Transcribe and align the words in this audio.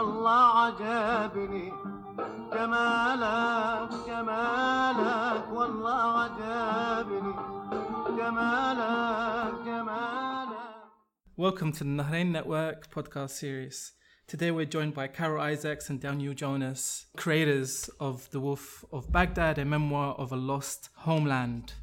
والله 0.00 0.44
عجبني 0.64 1.72
جمالك 2.52 3.90
جمالك 4.06 5.44
والله 5.52 6.22
عجبني 6.22 7.34
جمالك 8.18 9.54
جمالك 9.66 10.56
Welcome 11.36 11.72
to 11.72 11.84
the 11.84 11.90
Nahrain 12.02 12.32
Network 12.32 12.90
podcast 12.90 13.30
series. 13.32 13.92
Today 14.26 14.50
we're 14.50 14.64
joined 14.64 14.94
by 14.94 15.06
Carol 15.06 15.42
Isaacs 15.42 15.90
and 15.90 16.00
Daniel 16.00 16.32
Jonas, 16.32 17.06
creators 17.16 17.90
of 18.00 18.30
The 18.30 18.40
Wolf 18.40 18.84
of 18.90 19.12
Baghdad, 19.12 19.58
a 19.58 19.64
memoir 19.66 20.14
of 20.14 20.32
a 20.32 20.36
lost 20.36 20.88
homeland. 20.94 21.74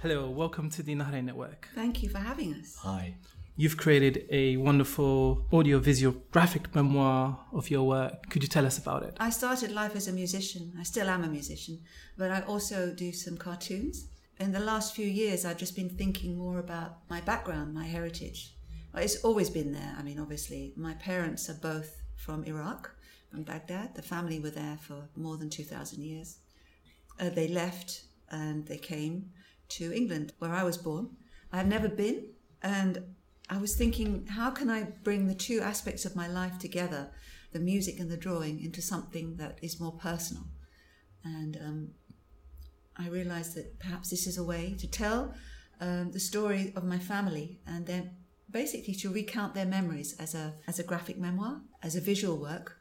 Hello, 0.00 0.30
welcome 0.30 0.70
to 0.70 0.82
the 0.82 0.94
Nahrain 0.94 1.24
Network. 1.24 1.68
Thank 1.74 2.02
you 2.02 2.08
for 2.08 2.18
having 2.18 2.54
us. 2.54 2.76
Hi. 2.82 3.14
You've 3.55 3.77
created 3.77 4.25
a 4.31 4.57
wonderful 4.57 5.45
audio 5.51 5.77
visual 5.77 6.15
graphic 6.31 6.73
memoir 6.73 7.37
of 7.51 7.69
your 7.69 7.83
work. 7.83 8.27
Could 8.31 8.41
you 8.41 8.49
tell 8.49 8.65
us 8.65 8.79
about 8.79 9.03
it? 9.03 9.15
I 9.19 9.29
started 9.29 9.71
life 9.71 9.95
as 9.95 10.07
a 10.07 10.11
musician. 10.11 10.73
I 10.79 10.81
still 10.81 11.07
am 11.07 11.23
a 11.23 11.27
musician, 11.27 11.79
but 12.17 12.31
I 12.31 12.41
also 12.41 12.91
do 12.91 13.11
some 13.11 13.37
cartoons. 13.37 14.07
In 14.39 14.53
the 14.53 14.59
last 14.59 14.95
few 14.95 15.05
years, 15.05 15.45
I've 15.45 15.59
just 15.59 15.75
been 15.75 15.89
thinking 15.89 16.35
more 16.35 16.57
about 16.57 17.07
my 17.11 17.21
background, 17.21 17.75
my 17.75 17.85
heritage. 17.85 18.55
It's 18.95 19.17
always 19.17 19.51
been 19.51 19.71
there. 19.71 19.95
I 19.95 20.01
mean, 20.01 20.19
obviously, 20.19 20.73
my 20.75 20.95
parents 20.95 21.47
are 21.47 21.59
both 21.61 22.01
from 22.15 22.43
Iraq, 22.45 22.89
from 23.29 23.43
Baghdad. 23.43 23.93
The 23.93 24.01
family 24.01 24.39
were 24.39 24.49
there 24.49 24.79
for 24.81 25.09
more 25.15 25.37
than 25.37 25.51
2,000 25.51 26.01
years. 26.01 26.39
Uh, 27.19 27.29
they 27.29 27.47
left 27.47 28.05
and 28.31 28.65
they 28.65 28.77
came 28.77 29.29
to 29.69 29.93
England, 29.93 30.33
where 30.39 30.53
I 30.55 30.63
was 30.63 30.77
born. 30.77 31.09
I've 31.51 31.67
never 31.67 31.87
been, 31.87 32.29
and 32.63 33.13
I 33.53 33.57
was 33.57 33.75
thinking, 33.75 34.25
how 34.25 34.49
can 34.49 34.67
I 34.71 34.87
bring 35.03 35.27
the 35.27 35.35
two 35.35 35.61
aspects 35.61 36.05
of 36.05 36.15
my 36.15 36.27
life 36.27 36.57
together, 36.57 37.11
the 37.51 37.59
music 37.59 37.99
and 37.99 38.09
the 38.09 38.17
drawing, 38.17 38.59
into 38.63 38.81
something 38.81 39.35
that 39.37 39.59
is 39.61 39.79
more 39.79 39.91
personal? 39.91 40.45
And 41.23 41.55
um, 41.57 41.89
I 42.97 43.09
realized 43.09 43.53
that 43.53 43.79
perhaps 43.79 44.09
this 44.09 44.25
is 44.25 44.39
a 44.39 44.43
way 44.43 44.75
to 44.79 44.87
tell 44.87 45.35
um, 45.79 46.11
the 46.11 46.19
story 46.19 46.73
of 46.75 46.83
my 46.83 46.97
family 46.97 47.59
and 47.67 47.85
then 47.85 48.15
basically 48.49 48.95
to 48.95 49.13
recount 49.13 49.53
their 49.53 49.67
memories 49.67 50.15
as 50.19 50.33
a, 50.33 50.55
as 50.67 50.79
a 50.79 50.83
graphic 50.83 51.19
memoir, 51.19 51.61
as 51.83 51.95
a 51.95 52.01
visual 52.01 52.37
work 52.37 52.79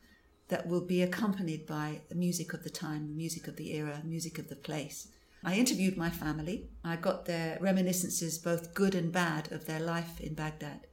that 0.48 0.66
will 0.66 0.86
be 0.86 1.02
accompanied 1.02 1.66
by 1.66 2.00
the 2.08 2.14
music 2.14 2.54
of 2.54 2.64
the 2.64 2.70
time, 2.70 3.08
the 3.08 3.14
music 3.14 3.46
of 3.46 3.56
the 3.56 3.74
era, 3.74 4.00
music 4.04 4.38
of 4.38 4.48
the 4.48 4.56
place. 4.56 5.08
I 5.44 5.54
interviewed 5.54 5.96
my 5.96 6.10
family. 6.10 6.68
I 6.84 6.96
got 6.96 7.26
their 7.26 7.58
reminiscences, 7.60 8.38
both 8.38 8.74
good 8.74 8.94
and 8.94 9.12
bad, 9.12 9.50
of 9.50 9.66
their 9.66 9.80
life 9.80 10.20
in 10.20 10.34
Baghdad. 10.34 10.86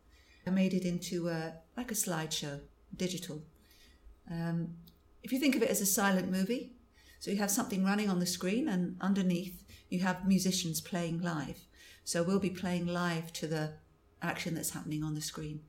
I 0.47 0.49
made 0.49 0.73
it 0.73 0.85
into 0.85 1.29
a, 1.29 1.53
like 1.77 1.91
a 1.91 1.95
slideshow, 1.95 2.61
digital. 2.95 3.43
Um, 4.29 4.75
if 5.21 5.31
you 5.31 5.39
think 5.39 5.55
of 5.55 5.61
it 5.61 5.69
as 5.69 5.81
a 5.81 5.85
silent 5.85 6.31
movie, 6.31 6.73
so 7.19 7.29
you 7.29 7.37
have 7.37 7.51
something 7.51 7.83
running 7.83 8.09
on 8.09 8.19
the 8.19 8.25
screen, 8.25 8.67
and 8.67 8.95
underneath 9.01 9.63
you 9.89 9.99
have 9.99 10.27
musicians 10.27 10.81
playing 10.81 11.21
live. 11.21 11.59
So 12.03 12.23
we'll 12.23 12.39
be 12.39 12.49
playing 12.49 12.87
live 12.87 13.31
to 13.33 13.47
the 13.47 13.73
action 14.21 14.55
that's 14.55 14.71
happening 14.71 15.03
on 15.03 15.13
the 15.13 15.21
screen. 15.21 15.61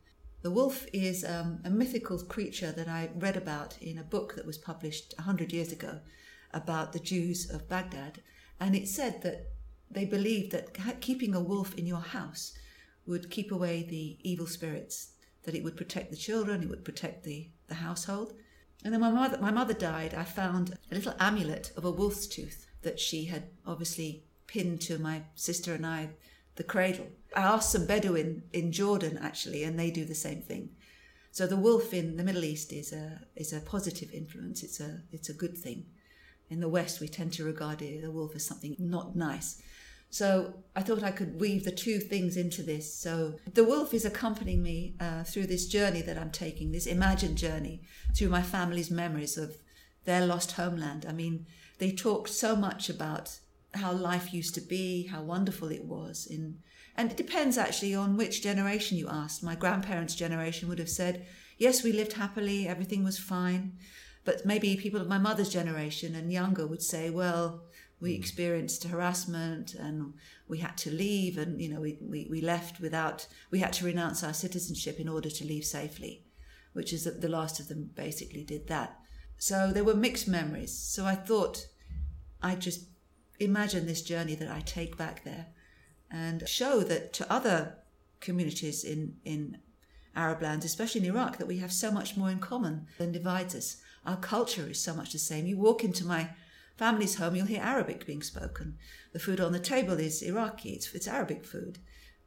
The 0.43 0.51
wolf 0.51 0.87
is 0.93 1.23
um, 1.25 1.61
a 1.65 1.71
mythical 1.71 2.19
creature 2.19 2.73
that 2.73 2.89
I 2.89 3.11
read 3.15 3.37
about 3.37 3.77
in 3.83 3.99
a 3.99 4.05
book 4.05 4.37
that 4.37 4.47
was 4.47 4.57
published 4.57 5.13
100 5.19 5.53
years 5.53 5.71
ago 5.71 6.01
about 6.53 6.93
the 6.93 6.99
Jews 6.99 7.51
of 7.51 7.69
Baghdad. 7.69 8.23
And 8.61 8.77
it 8.77 8.89
said 8.89 9.23
that 9.23 9.53
they 9.91 10.05
believed 10.05 10.53
that 10.53 11.01
keeping 11.01 11.35
a 11.35 11.41
wolf 11.41 11.75
in 11.75 11.87
your 11.87 12.01
house 12.01 12.53
would 13.07 13.31
keep 13.31 13.51
away 13.51 13.83
the 13.83 14.19
evil 14.21 14.47
spirits, 14.47 15.13
that 15.43 15.55
it 15.55 15.65
would 15.65 15.77
protect 15.77 16.11
the 16.11 16.17
children, 16.17 16.63
it 16.63 16.69
would 16.69 16.85
protect 16.85 17.25
the, 17.25 17.49
the 17.69 17.75
household. 17.77 18.35
And 18.85 18.93
then 18.93 19.01
my 19.01 19.11
mother, 19.11 19.39
my 19.39 19.51
mother 19.51 19.75
died. 19.75 20.15
I 20.15 20.25
found 20.25 20.79
a 20.91 20.95
little 20.95 21.15
amulet 21.19 21.73
of 21.77 21.85
a 21.85 21.91
wolf's 21.91 22.27
tooth 22.27 22.67
that 22.83 23.01
she 23.01 23.25
had 23.25 23.45
obviously 23.67 24.25
pinned 24.47 24.81
to 24.83 24.99
my 24.99 25.23
sister 25.35 25.75
and 25.75 25.87
I, 25.87 26.11
the 26.57 26.65
cradle. 26.65 27.07
I 27.35 27.43
asked 27.43 27.73
some 27.73 27.87
Bedouin 27.87 28.43
in 28.53 28.73
Jordan 28.73 29.19
actually, 29.19 29.65
and 29.65 29.79
they 29.79 29.91
do 29.91 30.05
the 30.05 30.15
same 30.15 30.43
thing. 30.43 30.71
So 31.33 31.47
the 31.47 31.57
wolf 31.57 31.95
in 31.95 32.17
the 32.17 32.25
Middle 32.25 32.45
East 32.45 32.73
is 32.73 32.93
a 32.93 33.21
is 33.37 33.53
a 33.53 33.61
positive 33.61 34.11
influence. 34.13 34.63
It's 34.63 34.81
a 34.81 35.03
it's 35.13 35.29
a 35.29 35.35
good 35.35 35.57
thing. 35.57 35.87
In 36.51 36.61
the 36.61 36.69
West, 36.69 37.01
we 37.01 37.09
tend 37.09 37.33
to 37.35 37.45
regard 37.45 37.79
the 37.79 38.11
wolf 38.11 38.35
as 38.35 38.45
something 38.45 38.77
not 38.79 39.17
nice. 39.17 39.63
So 40.11 40.55
I 40.75 40.83
thought 40.83 41.05
I 41.05 41.13
could 41.13 41.41
weave 41.41 41.65
the 41.65 41.71
two 41.71 42.01
things 42.01 42.37
into 42.37 42.65
this. 42.65 42.93
So 42.93 43.37
the 43.55 43.63
wolf 43.63 43.95
is 43.95 44.05
accompanying 44.05 44.61
me 44.63 44.97
uh, 44.99 45.23
through 45.23 45.47
this 45.47 45.69
journey 45.69 46.03
that 46.03 46.19
I'm 46.19 46.33
taking, 46.33 46.73
this 46.73 46.87
imagined 46.87 47.39
journey 47.39 47.83
through 48.17 48.29
my 48.29 48.43
family's 48.43 48.91
memories 48.91 49.39
of 49.39 49.57
their 50.05 50.27
lost 50.27 50.53
homeland. 50.53 51.07
I 51.09 51.13
mean, 51.13 51.47
they 51.79 51.93
talked 51.93 52.31
so 52.31 52.57
much 52.57 52.91
about 52.91 53.39
how 53.75 53.93
life 53.93 54.35
used 54.35 54.55
to 54.57 54.61
be, 54.61 55.07
how 55.07 55.23
wonderful 55.23 55.71
it 55.71 55.85
was. 55.85 56.27
In, 56.27 56.59
and 56.97 57.13
it 57.13 57.17
depends 57.17 57.57
actually 57.57 57.95
on 57.95 58.17
which 58.17 58.43
generation 58.43 58.99
you 58.99 59.09
ask. 59.09 59.45
My 59.45 59.55
grandparents' 59.55 60.17
generation 60.17 60.69
would 60.69 60.81
have 60.81 60.89
said, 60.91 61.25
yes, 61.57 61.85
we 61.85 61.93
lived 61.93 62.15
happily, 62.15 62.67
everything 62.67 63.05
was 63.05 63.17
fine. 63.17 63.79
But 64.25 64.45
maybe 64.45 64.77
people 64.77 65.01
of 65.01 65.09
my 65.09 65.19
mother's 65.19 65.49
generation 65.49 66.15
and 66.15 66.33
younger 66.33 66.67
would 66.67 66.83
say, 66.83 67.11
well, 67.11 67.63
we 68.01 68.15
hmm. 68.15 68.21
experienced 68.21 68.85
harassment 68.85 69.75
and 69.75 70.15
we 70.49 70.59
had 70.59 70.77
to 70.79 70.91
leave 70.91 71.39
and, 71.39 71.61
you 71.61 71.69
know, 71.69 71.81
we, 71.81 71.99
we, 72.01 72.27
we 72.31 72.41
left 72.41 72.81
without, 72.81 73.27
we 73.51 73.61
had 73.61 73.73
to 73.75 73.85
renounce 73.85 74.23
our 74.23 74.35
citizenship 74.35 74.99
in 74.99 75.09
order 75.09 75.31
to 75.31 75.45
leave 75.45 75.65
safely, 75.65 76.25
which 76.73 76.93
is 76.93 77.05
that 77.05 77.21
the 77.21 77.29
last 77.29 77.61
of 77.61 77.69
them 77.69 77.91
basically 77.95 78.45
did 78.45 78.67
that. 78.69 78.99
So 79.37 79.73
there 79.73 79.85
were 79.85 79.95
mixed 79.95 80.29
memories. 80.29 80.77
So 80.77 81.07
I 81.07 81.15
thought 81.15 81.67
I'd 82.43 82.61
just 82.61 82.85
imagine 83.39 83.87
this 83.87 84.03
journey 84.03 84.35
that 84.35 84.51
I 84.51 84.61
take 84.61 84.97
back 84.97 85.25
there 85.25 85.47
and 86.11 86.47
show 86.49 86.81
that 86.81 87.13
to 87.15 87.33
other 87.33 87.77
communities 88.21 88.85
in, 88.85 89.17
in 89.25 89.59
Arab 90.15 90.43
lands, 90.43 90.65
especially 90.65 91.01
in 91.01 91.07
Iraq, 91.07 91.39
that 91.39 91.47
we 91.47 91.59
have 91.59 91.73
so 91.73 91.91
much 91.91 92.17
more 92.17 92.31
in 92.31 92.39
common 92.39 92.87
than 92.99 93.13
divides 93.13 93.55
us. 93.55 93.77
Our 94.05 94.17
culture 94.17 94.69
is 94.69 94.81
so 94.81 94.95
much 94.95 95.13
the 95.13 95.19
same. 95.19 95.47
You 95.47 95.59
walk 95.59 95.85
into 95.85 96.07
my 96.07 96.31
family's 96.77 97.17
home, 97.17 97.37
you'll 97.37 97.47
hear 97.47 97.63
Arabic 97.63 98.07
being 98.07 98.23
spoken. 98.23 98.79
The 99.13 99.19
food 99.19 99.41
on 99.41 99.53
the 99.53 99.61
table 99.61 100.01
is 100.01 100.23
Iraqi, 100.23 100.71
it's, 100.71 100.95
it's 100.95 101.07
Arabic 101.07 101.45
food. 101.45 101.79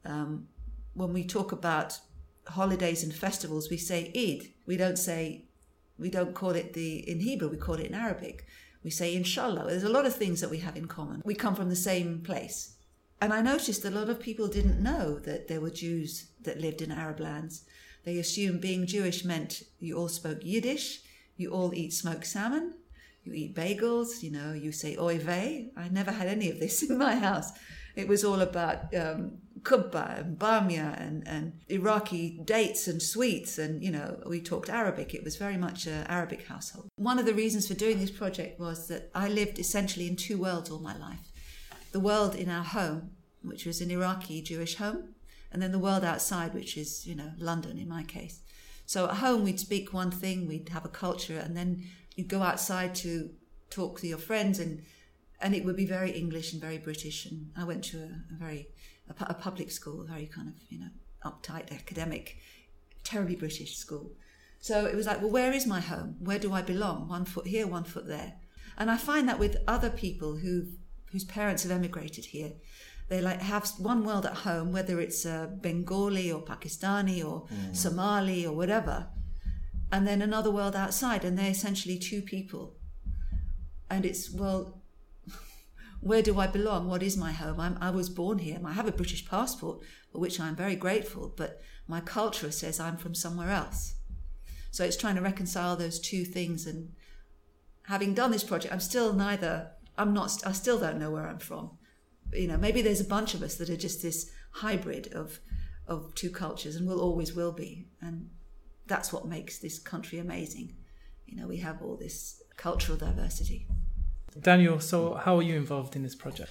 Um, 0.04 0.46
when 0.94 1.12
we 1.12 1.24
talk 1.24 1.50
about 1.50 1.98
holidays 2.46 3.02
and 3.02 3.12
festivals, 3.12 3.68
we 3.68 3.76
say 3.76 4.12
Eid. 4.14 4.52
We 4.66 4.76
don't 4.76 4.98
say, 4.98 5.46
we 5.98 6.08
don't 6.08 6.34
call 6.34 6.50
it 6.50 6.74
the, 6.74 6.98
in 7.10 7.20
Hebrew, 7.20 7.48
we 7.48 7.56
call 7.56 7.76
it 7.76 7.86
in 7.86 7.94
Arabic. 7.94 8.46
We 8.84 8.90
say 8.90 9.16
Inshallah. 9.16 9.64
There's 9.66 9.82
a 9.82 9.88
lot 9.88 10.06
of 10.06 10.14
things 10.14 10.40
that 10.40 10.50
we 10.50 10.58
have 10.58 10.76
in 10.76 10.86
common. 10.86 11.22
We 11.24 11.34
come 11.34 11.54
from 11.54 11.70
the 11.70 11.76
same 11.76 12.20
place. 12.20 12.74
And 13.20 13.32
I 13.32 13.40
noticed 13.40 13.84
a 13.84 13.90
lot 13.90 14.10
of 14.10 14.20
people 14.20 14.48
didn't 14.48 14.82
know 14.82 15.18
that 15.20 15.48
there 15.48 15.60
were 15.60 15.70
Jews 15.70 16.26
that 16.42 16.60
lived 16.60 16.82
in 16.82 16.92
Arab 16.92 17.20
lands. 17.20 17.64
They 18.04 18.18
assumed 18.18 18.60
being 18.60 18.86
Jewish 18.86 19.24
meant 19.24 19.62
you 19.80 19.96
all 19.96 20.08
spoke 20.08 20.40
Yiddish, 20.42 21.00
you 21.36 21.50
all 21.50 21.74
eat 21.74 21.92
smoked 21.92 22.26
salmon, 22.26 22.74
you 23.24 23.32
eat 23.32 23.54
bagels, 23.54 24.22
you 24.22 24.30
know, 24.30 24.52
you 24.52 24.70
say 24.72 24.96
oy 24.98 25.18
vey. 25.18 25.70
I 25.76 25.88
never 25.88 26.12
had 26.12 26.28
any 26.28 26.50
of 26.50 26.60
this 26.60 26.82
in 26.88 26.98
my 26.98 27.16
house. 27.16 27.52
It 27.96 28.08
was 28.08 28.24
all 28.24 28.40
about 28.40 28.94
um, 28.94 29.38
kubba 29.62 30.18
and 30.18 30.38
bamia 30.38 31.00
and, 31.00 31.26
and 31.26 31.52
Iraqi 31.68 32.40
dates 32.44 32.86
and 32.86 33.00
sweets. 33.00 33.58
And, 33.58 33.82
you 33.82 33.90
know, 33.90 34.20
we 34.26 34.40
talked 34.40 34.68
Arabic. 34.68 35.14
It 35.14 35.24
was 35.24 35.36
very 35.36 35.56
much 35.56 35.86
an 35.86 36.06
Arabic 36.08 36.46
household. 36.46 36.88
One 36.96 37.18
of 37.18 37.26
the 37.26 37.34
reasons 37.34 37.66
for 37.66 37.74
doing 37.74 37.98
this 37.98 38.10
project 38.10 38.60
was 38.60 38.88
that 38.88 39.10
I 39.14 39.28
lived 39.28 39.58
essentially 39.58 40.06
in 40.06 40.16
two 40.16 40.38
worlds 40.38 40.70
all 40.70 40.80
my 40.80 40.96
life 40.96 41.30
the 41.92 42.00
world 42.00 42.34
in 42.34 42.50
our 42.50 42.64
home, 42.64 43.12
which 43.42 43.64
was 43.64 43.80
an 43.80 43.88
Iraqi 43.88 44.42
Jewish 44.42 44.74
home, 44.74 45.14
and 45.52 45.62
then 45.62 45.70
the 45.70 45.78
world 45.78 46.02
outside, 46.02 46.52
which 46.52 46.76
is, 46.76 47.06
you 47.06 47.14
know, 47.14 47.30
London 47.38 47.78
in 47.78 47.88
my 47.88 48.02
case. 48.02 48.40
So 48.86 49.06
at 49.08 49.16
home, 49.16 49.44
we'd 49.44 49.60
speak 49.60 49.92
one 49.92 50.10
thing, 50.10 50.46
we'd 50.46 50.68
have 50.70 50.84
a 50.84 50.88
culture, 50.88 51.38
and 51.38 51.56
then 51.56 51.84
you'd 52.16 52.28
go 52.28 52.42
outside 52.42 52.94
to 52.96 53.30
talk 53.70 54.00
to 54.00 54.06
your 54.06 54.18
friends, 54.18 54.58
and 54.58 54.82
and 55.40 55.54
it 55.54 55.64
would 55.64 55.76
be 55.76 55.86
very 55.86 56.10
English 56.10 56.52
and 56.52 56.60
very 56.62 56.78
British. 56.78 57.26
And 57.26 57.50
I 57.56 57.64
went 57.64 57.84
to 57.84 57.98
a, 57.98 58.34
a 58.34 58.38
very 58.38 58.68
a, 59.08 59.24
a, 59.26 59.34
public 59.34 59.70
school, 59.70 60.00
a 60.02 60.04
very 60.04 60.26
kind 60.26 60.48
of 60.48 60.54
you 60.68 60.78
know 60.78 60.90
uptight 61.24 61.72
academic, 61.72 62.38
terribly 63.02 63.36
British 63.36 63.76
school. 63.76 64.12
So 64.60 64.86
it 64.86 64.94
was 64.94 65.06
like, 65.06 65.20
well, 65.20 65.30
where 65.30 65.52
is 65.52 65.66
my 65.66 65.80
home? 65.80 66.16
Where 66.20 66.38
do 66.38 66.52
I 66.52 66.62
belong? 66.62 67.08
One 67.08 67.26
foot 67.26 67.46
here, 67.46 67.66
one 67.66 67.84
foot 67.84 68.06
there. 68.06 68.34
And 68.78 68.90
I 68.90 68.96
find 68.96 69.28
that 69.28 69.38
with 69.38 69.56
other 69.66 69.90
people 69.90 70.36
who 70.36 70.68
whose 71.12 71.24
parents 71.24 71.62
have 71.62 71.72
emigrated 71.72 72.26
here, 72.26 72.52
they 73.08 73.20
like 73.20 73.42
have 73.42 73.68
one 73.78 74.04
world 74.04 74.24
at 74.24 74.34
home, 74.38 74.72
whether 74.72 74.98
it's 75.00 75.26
uh, 75.26 75.48
Bengali 75.60 76.32
or 76.32 76.42
Pakistani 76.42 77.24
or 77.24 77.46
mm. 77.46 77.76
Somali 77.76 78.46
or 78.46 78.54
whatever, 78.54 79.08
and 79.92 80.06
then 80.06 80.22
another 80.22 80.50
world 80.50 80.74
outside, 80.74 81.24
and 81.24 81.38
they're 81.38 81.50
essentially 81.50 81.98
two 81.98 82.22
people. 82.22 82.76
And 83.90 84.06
it's 84.06 84.30
well, 84.30 84.80
where 86.00 86.22
do 86.22 86.40
I 86.40 86.46
belong? 86.46 86.88
What 86.88 87.02
is 87.02 87.16
my 87.16 87.32
home? 87.32 87.60
I'm, 87.60 87.76
I 87.80 87.90
was 87.90 88.08
born 88.08 88.38
here. 88.38 88.58
I 88.64 88.72
have 88.72 88.88
a 88.88 88.92
British 88.92 89.28
passport, 89.28 89.80
for 90.10 90.18
which 90.18 90.40
I'm 90.40 90.56
very 90.56 90.76
grateful, 90.76 91.32
but 91.36 91.60
my 91.86 92.00
culture 92.00 92.50
says 92.50 92.80
I'm 92.80 92.96
from 92.96 93.14
somewhere 93.14 93.50
else. 93.50 93.96
So 94.70 94.84
it's 94.84 94.96
trying 94.96 95.14
to 95.16 95.20
reconcile 95.20 95.76
those 95.76 96.00
two 96.00 96.24
things. 96.24 96.66
And 96.66 96.92
having 97.84 98.14
done 98.14 98.32
this 98.32 98.42
project, 98.42 98.72
I'm 98.72 98.80
still 98.80 99.12
neither. 99.12 99.70
I'm 99.96 100.12
not. 100.14 100.44
I 100.44 100.52
still 100.52 100.78
don't 100.78 100.98
know 100.98 101.10
where 101.10 101.28
I'm 101.28 101.38
from. 101.38 101.78
You 102.34 102.48
know, 102.48 102.56
maybe 102.56 102.82
there's 102.82 103.00
a 103.00 103.04
bunch 103.04 103.34
of 103.34 103.42
us 103.42 103.56
that 103.56 103.70
are 103.70 103.76
just 103.76 104.02
this 104.02 104.30
hybrid 104.52 105.12
of 105.12 105.40
of 105.86 106.14
two 106.14 106.30
cultures, 106.30 106.76
and 106.76 106.88
will 106.88 107.00
always 107.00 107.34
will 107.34 107.52
be. 107.52 107.86
And 108.00 108.30
that's 108.86 109.12
what 109.12 109.26
makes 109.26 109.58
this 109.58 109.78
country 109.78 110.18
amazing. 110.18 110.74
You 111.26 111.36
know, 111.36 111.46
we 111.46 111.58
have 111.58 111.82
all 111.82 111.96
this 111.96 112.42
cultural 112.56 112.98
diversity. 112.98 113.66
Daniel, 114.40 114.80
so 114.80 115.14
how 115.14 115.36
are 115.36 115.42
you 115.42 115.56
involved 115.56 115.94
in 115.96 116.02
this 116.02 116.14
project? 116.14 116.50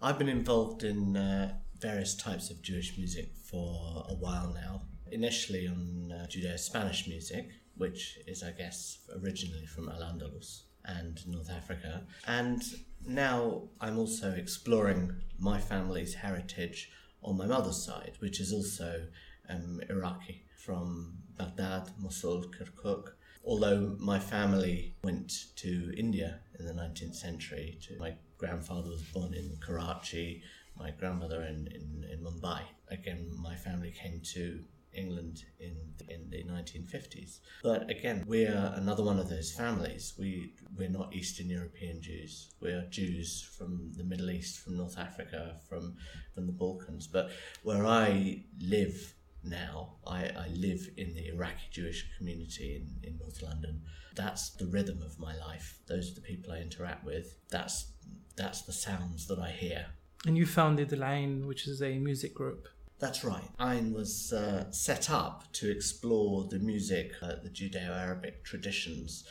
I've 0.00 0.18
been 0.18 0.28
involved 0.28 0.84
in 0.84 1.16
uh, 1.16 1.54
various 1.78 2.14
types 2.16 2.50
of 2.50 2.62
Jewish 2.62 2.96
music 2.96 3.32
for 3.50 4.06
a 4.08 4.14
while 4.14 4.52
now. 4.54 4.82
Initially 5.12 5.66
on 5.66 6.12
uh, 6.12 6.26
Judeo 6.26 6.58
Spanish 6.58 7.06
music, 7.08 7.50
which 7.76 8.18
is, 8.26 8.42
I 8.42 8.52
guess, 8.52 8.98
originally 9.22 9.66
from 9.66 9.88
Al 9.88 10.00
Andalus 10.00 10.62
and 10.84 11.18
North 11.26 11.50
Africa. 11.50 12.06
And 12.26 12.62
now 13.06 13.62
I'm 13.80 13.98
also 13.98 14.32
exploring 14.32 15.16
my 15.38 15.60
family's 15.60 16.14
heritage 16.14 16.90
on 17.22 17.36
my 17.36 17.46
mother's 17.46 17.82
side, 17.82 18.12
which 18.20 18.40
is 18.40 18.52
also 18.52 19.06
um, 19.48 19.80
Iraqi 19.88 20.44
from 20.56 21.14
Baghdad, 21.36 21.90
Mosul, 21.98 22.44
Kirkuk. 22.44 23.12
Although 23.44 23.96
my 23.98 24.18
family 24.18 24.94
went 25.02 25.56
to 25.56 25.92
India 25.96 26.40
in 26.58 26.66
the 26.66 26.72
19th 26.72 27.14
century, 27.14 27.78
to 27.86 27.98
my 27.98 28.14
grandfather 28.38 28.90
was 28.90 29.02
born 29.02 29.32
in 29.34 29.56
Karachi, 29.60 30.42
my 30.78 30.90
grandmother 30.90 31.42
in, 31.42 31.68
in, 31.68 32.06
in 32.10 32.22
Mumbai. 32.22 32.60
Again, 32.88 33.30
my 33.38 33.56
family 33.56 33.92
came 33.92 34.20
to 34.34 34.60
England 34.94 35.44
in 35.58 35.76
in 36.08 36.28
the 36.30 36.44
1950s. 36.44 37.38
But 37.62 37.90
again, 37.90 38.24
we're 38.26 38.72
another 38.76 39.02
one 39.02 39.18
of 39.18 39.28
those 39.28 39.52
families. 39.52 40.14
We 40.18 40.54
we're 40.76 40.88
not 40.90 41.14
Eastern 41.14 41.48
European 41.48 42.00
Jews. 42.00 42.50
We're 42.60 42.86
Jews 42.90 43.42
from 43.56 43.92
the 43.96 44.04
Middle 44.04 44.30
East, 44.30 44.60
from 44.60 44.76
North 44.76 44.98
Africa, 44.98 45.56
from 45.68 45.96
from 46.34 46.46
the 46.46 46.52
Balkans. 46.52 47.06
But 47.06 47.30
where 47.62 47.86
I 47.86 48.44
live 48.60 49.14
now, 49.42 49.94
I, 50.06 50.24
I 50.26 50.48
live 50.54 50.90
in 50.96 51.14
the 51.14 51.28
Iraqi 51.28 51.68
Jewish 51.70 52.06
community 52.18 52.76
in, 52.76 53.08
in 53.08 53.18
North 53.18 53.42
London. 53.42 53.82
That's 54.14 54.50
the 54.50 54.66
rhythm 54.66 55.02
of 55.02 55.18
my 55.18 55.34
life. 55.36 55.78
Those 55.86 56.10
are 56.10 56.14
the 56.14 56.20
people 56.20 56.52
I 56.52 56.58
interact 56.58 57.04
with. 57.04 57.38
That's 57.50 57.92
that's 58.36 58.62
the 58.62 58.72
sounds 58.72 59.26
that 59.28 59.38
I 59.38 59.50
hear. 59.50 59.86
And 60.26 60.36
you 60.36 60.46
founded 60.46 60.90
the 60.90 60.96
Line, 60.96 61.46
which 61.46 61.66
is 61.66 61.82
a 61.82 61.98
music 61.98 62.34
group. 62.34 62.68
That's 63.00 63.24
right. 63.24 63.48
Ayn 63.58 63.94
was 63.94 64.30
uh, 64.30 64.70
set 64.70 65.08
up 65.08 65.50
to 65.54 65.70
explore 65.70 66.44
the 66.44 66.58
music, 66.58 67.12
uh, 67.22 67.36
the 67.42 67.48
Judeo 67.48 67.88
Arabic 67.88 68.44
traditions. 68.44 69.24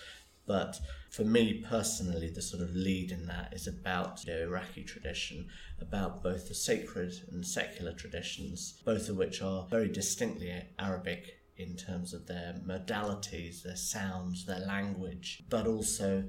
But 0.48 0.80
for 1.12 1.24
me 1.24 1.64
personally, 1.70 2.32
the 2.32 2.42
sort 2.42 2.64
of 2.64 2.74
lead 2.74 3.12
in 3.12 3.28
that 3.28 3.54
is 3.54 3.68
about 3.68 4.26
the 4.26 4.42
Iraqi 4.42 4.84
tradition, 4.84 5.48
about 5.80 6.24
both 6.24 6.48
the 6.48 6.56
sacred 6.56 7.14
and 7.32 7.46
secular 7.46 7.94
traditions, 7.94 8.82
both 8.84 9.08
of 9.08 9.18
which 9.18 9.44
are 9.44 9.68
very 9.70 9.88
distinctly 9.88 10.52
Arabic 10.80 11.38
in 11.56 11.76
terms 11.76 12.16
of 12.16 12.26
their 12.26 12.56
modalities, 12.66 13.62
their 13.62 13.76
sounds, 13.76 14.48
their 14.48 14.62
language, 14.62 15.44
but 15.48 15.68
also 15.68 16.24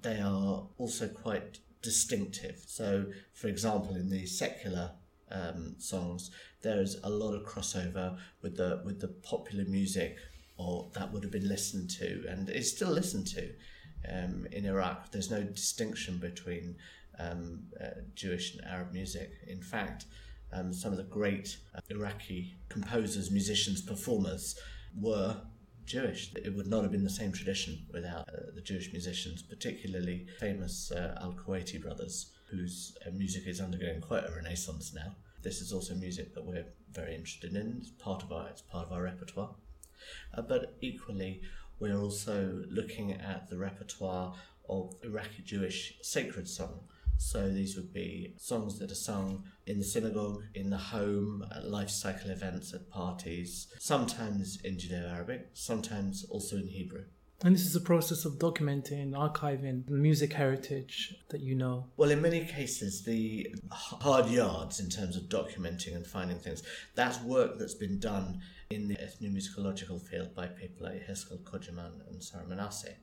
they 0.00 0.20
are 0.20 0.68
also 0.78 1.08
quite 1.08 1.58
distinctive. 1.82 2.62
So, 2.68 3.06
for 3.32 3.48
example, 3.48 3.96
in 3.96 4.10
the 4.10 4.26
secular 4.26 4.92
um, 5.30 5.74
songs, 5.78 6.30
there 6.62 6.80
is 6.80 6.98
a 7.04 7.10
lot 7.10 7.34
of 7.34 7.44
crossover 7.44 8.18
with 8.42 8.56
the 8.56 8.82
with 8.84 9.00
the 9.00 9.08
popular 9.08 9.64
music 9.64 10.16
or 10.58 10.90
that 10.94 11.12
would 11.12 11.22
have 11.22 11.32
been 11.32 11.48
listened 11.48 11.88
to 11.88 12.24
and 12.28 12.50
is 12.50 12.70
still 12.70 12.90
listened 12.90 13.26
to 13.28 13.50
um, 14.12 14.46
in 14.52 14.66
Iraq. 14.66 15.10
There's 15.12 15.30
no 15.30 15.42
distinction 15.42 16.18
between 16.18 16.76
um, 17.18 17.60
uh, 17.80 18.00
Jewish 18.14 18.54
and 18.54 18.64
Arab 18.64 18.92
music. 18.92 19.30
In 19.46 19.62
fact, 19.62 20.06
um, 20.52 20.72
some 20.72 20.92
of 20.92 20.98
the 20.98 21.04
great 21.04 21.58
uh, 21.74 21.80
Iraqi 21.90 22.54
composers, 22.68 23.30
musicians, 23.30 23.80
performers 23.80 24.58
were 24.98 25.36
Jewish. 25.84 26.32
It 26.34 26.54
would 26.54 26.66
not 26.66 26.82
have 26.82 26.92
been 26.92 27.04
the 27.04 27.10
same 27.10 27.32
tradition 27.32 27.86
without 27.92 28.28
uh, 28.28 28.50
the 28.54 28.60
Jewish 28.60 28.92
musicians, 28.92 29.42
particularly 29.42 30.26
famous 30.40 30.90
uh, 30.90 31.18
Al 31.20 31.32
Kuwaiti 31.32 31.80
brothers, 31.80 32.32
whose 32.50 32.96
uh, 33.06 33.10
music 33.10 33.46
is 33.46 33.60
undergoing 33.60 34.00
quite 34.00 34.24
a 34.24 34.34
renaissance 34.34 34.92
now. 34.94 35.14
This 35.42 35.60
is 35.60 35.72
also 35.72 35.94
music 35.94 36.34
that 36.34 36.44
we're 36.44 36.66
very 36.92 37.14
interested 37.14 37.54
in. 37.54 37.78
It's 37.80 37.90
part 37.90 38.22
of 38.22 38.32
our 38.32 38.48
it's 38.48 38.62
part 38.62 38.86
of 38.86 38.92
our 38.92 39.02
repertoire. 39.02 39.50
Uh, 40.34 40.42
but 40.42 40.76
equally, 40.80 41.42
we're 41.78 41.98
also 41.98 42.64
looking 42.70 43.12
at 43.12 43.48
the 43.48 43.58
repertoire 43.58 44.34
of 44.68 44.94
Iraqi 45.02 45.42
Jewish 45.44 45.94
sacred 46.02 46.48
song. 46.48 46.80
So 47.18 47.50
these 47.50 47.74
would 47.74 47.92
be 47.92 48.34
songs 48.38 48.78
that 48.78 48.92
are 48.92 48.96
sung 48.96 49.44
in 49.66 49.78
the 49.78 49.84
synagogue, 49.84 50.44
in 50.54 50.70
the 50.70 50.78
home, 50.78 51.44
at 51.54 51.68
life 51.68 51.90
cycle 51.90 52.30
events, 52.30 52.72
at 52.72 52.88
parties, 52.90 53.66
sometimes 53.78 54.60
in 54.62 54.76
Judeo 54.76 55.12
Arabic, 55.12 55.48
sometimes 55.52 56.24
also 56.30 56.56
in 56.56 56.68
Hebrew. 56.68 57.04
And 57.44 57.54
this 57.54 57.66
is 57.66 57.76
a 57.76 57.80
process 57.80 58.24
of 58.24 58.32
documenting, 58.34 59.12
archiving 59.12 59.88
music 59.88 60.32
heritage 60.32 61.14
that 61.28 61.40
you 61.40 61.54
know. 61.54 61.86
Well, 61.96 62.10
in 62.10 62.20
many 62.20 62.44
cases, 62.44 63.04
the 63.04 63.54
hard 63.70 64.26
yards 64.26 64.80
in 64.80 64.90
terms 64.90 65.16
of 65.16 65.24
documenting 65.24 65.94
and 65.94 66.04
finding 66.04 66.40
things, 66.40 66.64
that's 66.96 67.22
work 67.22 67.56
that's 67.56 67.74
been 67.74 68.00
done 68.00 68.40
in 68.70 68.88
the 68.88 68.96
ethnomusicological 68.96 70.02
field 70.02 70.34
by 70.34 70.48
people 70.48 70.88
like 70.88 71.06
Heskel 71.06 71.38
Kojaman 71.44 72.08
and 72.10 72.22
Sarah 72.22 72.44
Manasseh, 72.44 72.94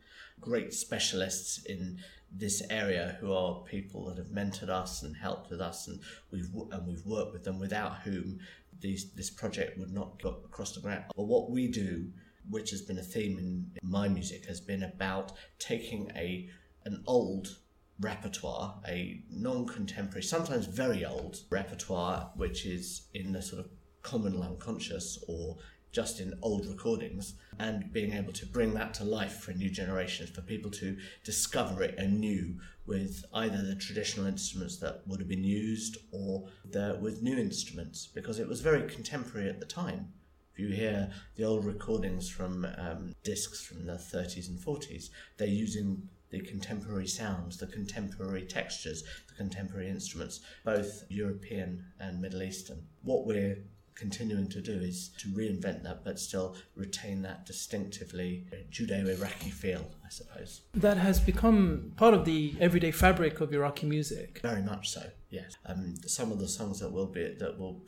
great 0.41 0.73
specialists 0.73 1.63
in 1.63 1.99
this 2.29 2.61
area 2.69 3.17
who 3.21 3.31
are 3.31 3.63
people 3.63 4.05
that 4.07 4.17
have 4.17 4.27
mentored 4.27 4.69
us 4.69 5.01
and 5.01 5.15
helped 5.15 5.49
with 5.49 5.61
us, 5.61 5.87
and 5.87 6.01
we've 6.31 6.49
and 6.71 6.85
we've 6.85 7.05
worked 7.05 7.31
with 7.31 7.45
them 7.45 7.57
without 7.57 7.99
whom 7.99 8.39
these, 8.81 9.11
this 9.11 9.29
project 9.29 9.77
would 9.79 9.93
not 9.93 10.21
go 10.21 10.41
across 10.43 10.73
the 10.73 10.81
ground. 10.81 11.05
But 11.15 11.23
what 11.23 11.49
we 11.49 11.69
do 11.69 12.11
which 12.49 12.69
has 12.71 12.81
been 12.81 12.97
a 12.97 13.03
theme 13.03 13.37
in, 13.37 13.71
my 13.81 14.07
music, 14.07 14.45
has 14.45 14.61
been 14.61 14.83
about 14.83 15.33
taking 15.59 16.11
a 16.15 16.49
an 16.85 17.03
old 17.07 17.57
repertoire, 17.99 18.79
a 18.87 19.23
non-contemporary, 19.31 20.21
sometimes 20.21 20.65
very 20.67 21.05
old 21.05 21.37
repertoire, 21.49 22.31
which 22.35 22.65
is 22.65 23.07
in 23.13 23.31
the 23.31 23.41
sort 23.41 23.59
of 23.59 23.71
common 24.03 24.39
unconscious 24.41 25.23
or 25.27 25.57
just 25.91 26.19
in 26.19 26.37
old 26.41 26.65
recordings, 26.67 27.35
and 27.57 27.91
being 27.93 28.11
able 28.11 28.33
to 28.33 28.45
bring 28.45 28.73
that 28.73 28.93
to 28.93 29.05
life 29.05 29.39
for 29.39 29.53
new 29.53 29.69
generations, 29.69 30.29
for 30.29 30.41
people 30.41 30.69
to 30.69 30.97
discover 31.23 31.81
it 31.83 31.97
anew 31.97 32.59
with 32.85 33.23
either 33.33 33.61
the 33.61 33.75
traditional 33.75 34.25
instruments 34.27 34.77
that 34.77 35.01
would 35.07 35.21
have 35.21 35.29
been 35.29 35.43
used 35.43 35.97
or 36.11 36.49
the, 36.69 36.99
with 37.01 37.23
new 37.23 37.37
instruments, 37.37 38.07
because 38.13 38.39
it 38.39 38.47
was 38.47 38.59
very 38.59 38.87
contemporary 38.89 39.49
at 39.49 39.61
the 39.61 39.65
time. 39.65 40.09
If 40.55 40.59
you 40.59 40.69
hear 40.69 41.11
the 41.35 41.43
old 41.43 41.65
recordings 41.65 42.29
from 42.29 42.65
um, 42.77 43.13
discs 43.23 43.61
from 43.61 43.85
the 43.85 43.95
30s 43.95 44.47
and 44.47 44.57
40s, 44.57 45.09
they're 45.35 45.49
using 45.49 46.07
the 46.29 46.39
contemporary 46.39 47.07
sounds, 47.07 47.57
the 47.57 47.67
contemporary 47.67 48.43
textures, 48.43 49.03
the 49.27 49.33
contemporary 49.33 49.89
instruments, 49.89 50.39
both 50.63 51.03
European 51.09 51.83
and 51.99 52.21
Middle 52.21 52.41
Eastern. 52.41 52.81
What 53.03 53.25
we're 53.25 53.57
continuing 53.95 54.47
to 54.47 54.61
do 54.61 54.71
is 54.71 55.09
to 55.17 55.27
reinvent 55.27 55.83
that, 55.83 56.05
but 56.05 56.19
still 56.19 56.55
retain 56.75 57.21
that 57.23 57.45
distinctively 57.45 58.47
Judeo 58.71 59.09
Iraqi 59.09 59.49
feel, 59.49 59.91
I 60.05 60.09
suppose. 60.09 60.61
That 60.73 60.95
has 60.95 61.19
become 61.19 61.91
part 61.97 62.13
of 62.13 62.23
the 62.23 62.55
everyday 62.61 62.91
fabric 62.91 63.41
of 63.41 63.53
Iraqi 63.53 63.87
music. 63.87 64.39
Very 64.41 64.61
much 64.61 64.89
so, 64.89 65.03
yes. 65.29 65.57
Um, 65.65 65.95
some 66.05 66.31
of 66.31 66.39
the 66.39 66.47
songs 66.47 66.79
that 66.79 66.93
will 66.93 67.07
be 67.07 67.35
that 67.39 67.59
will 67.59 67.81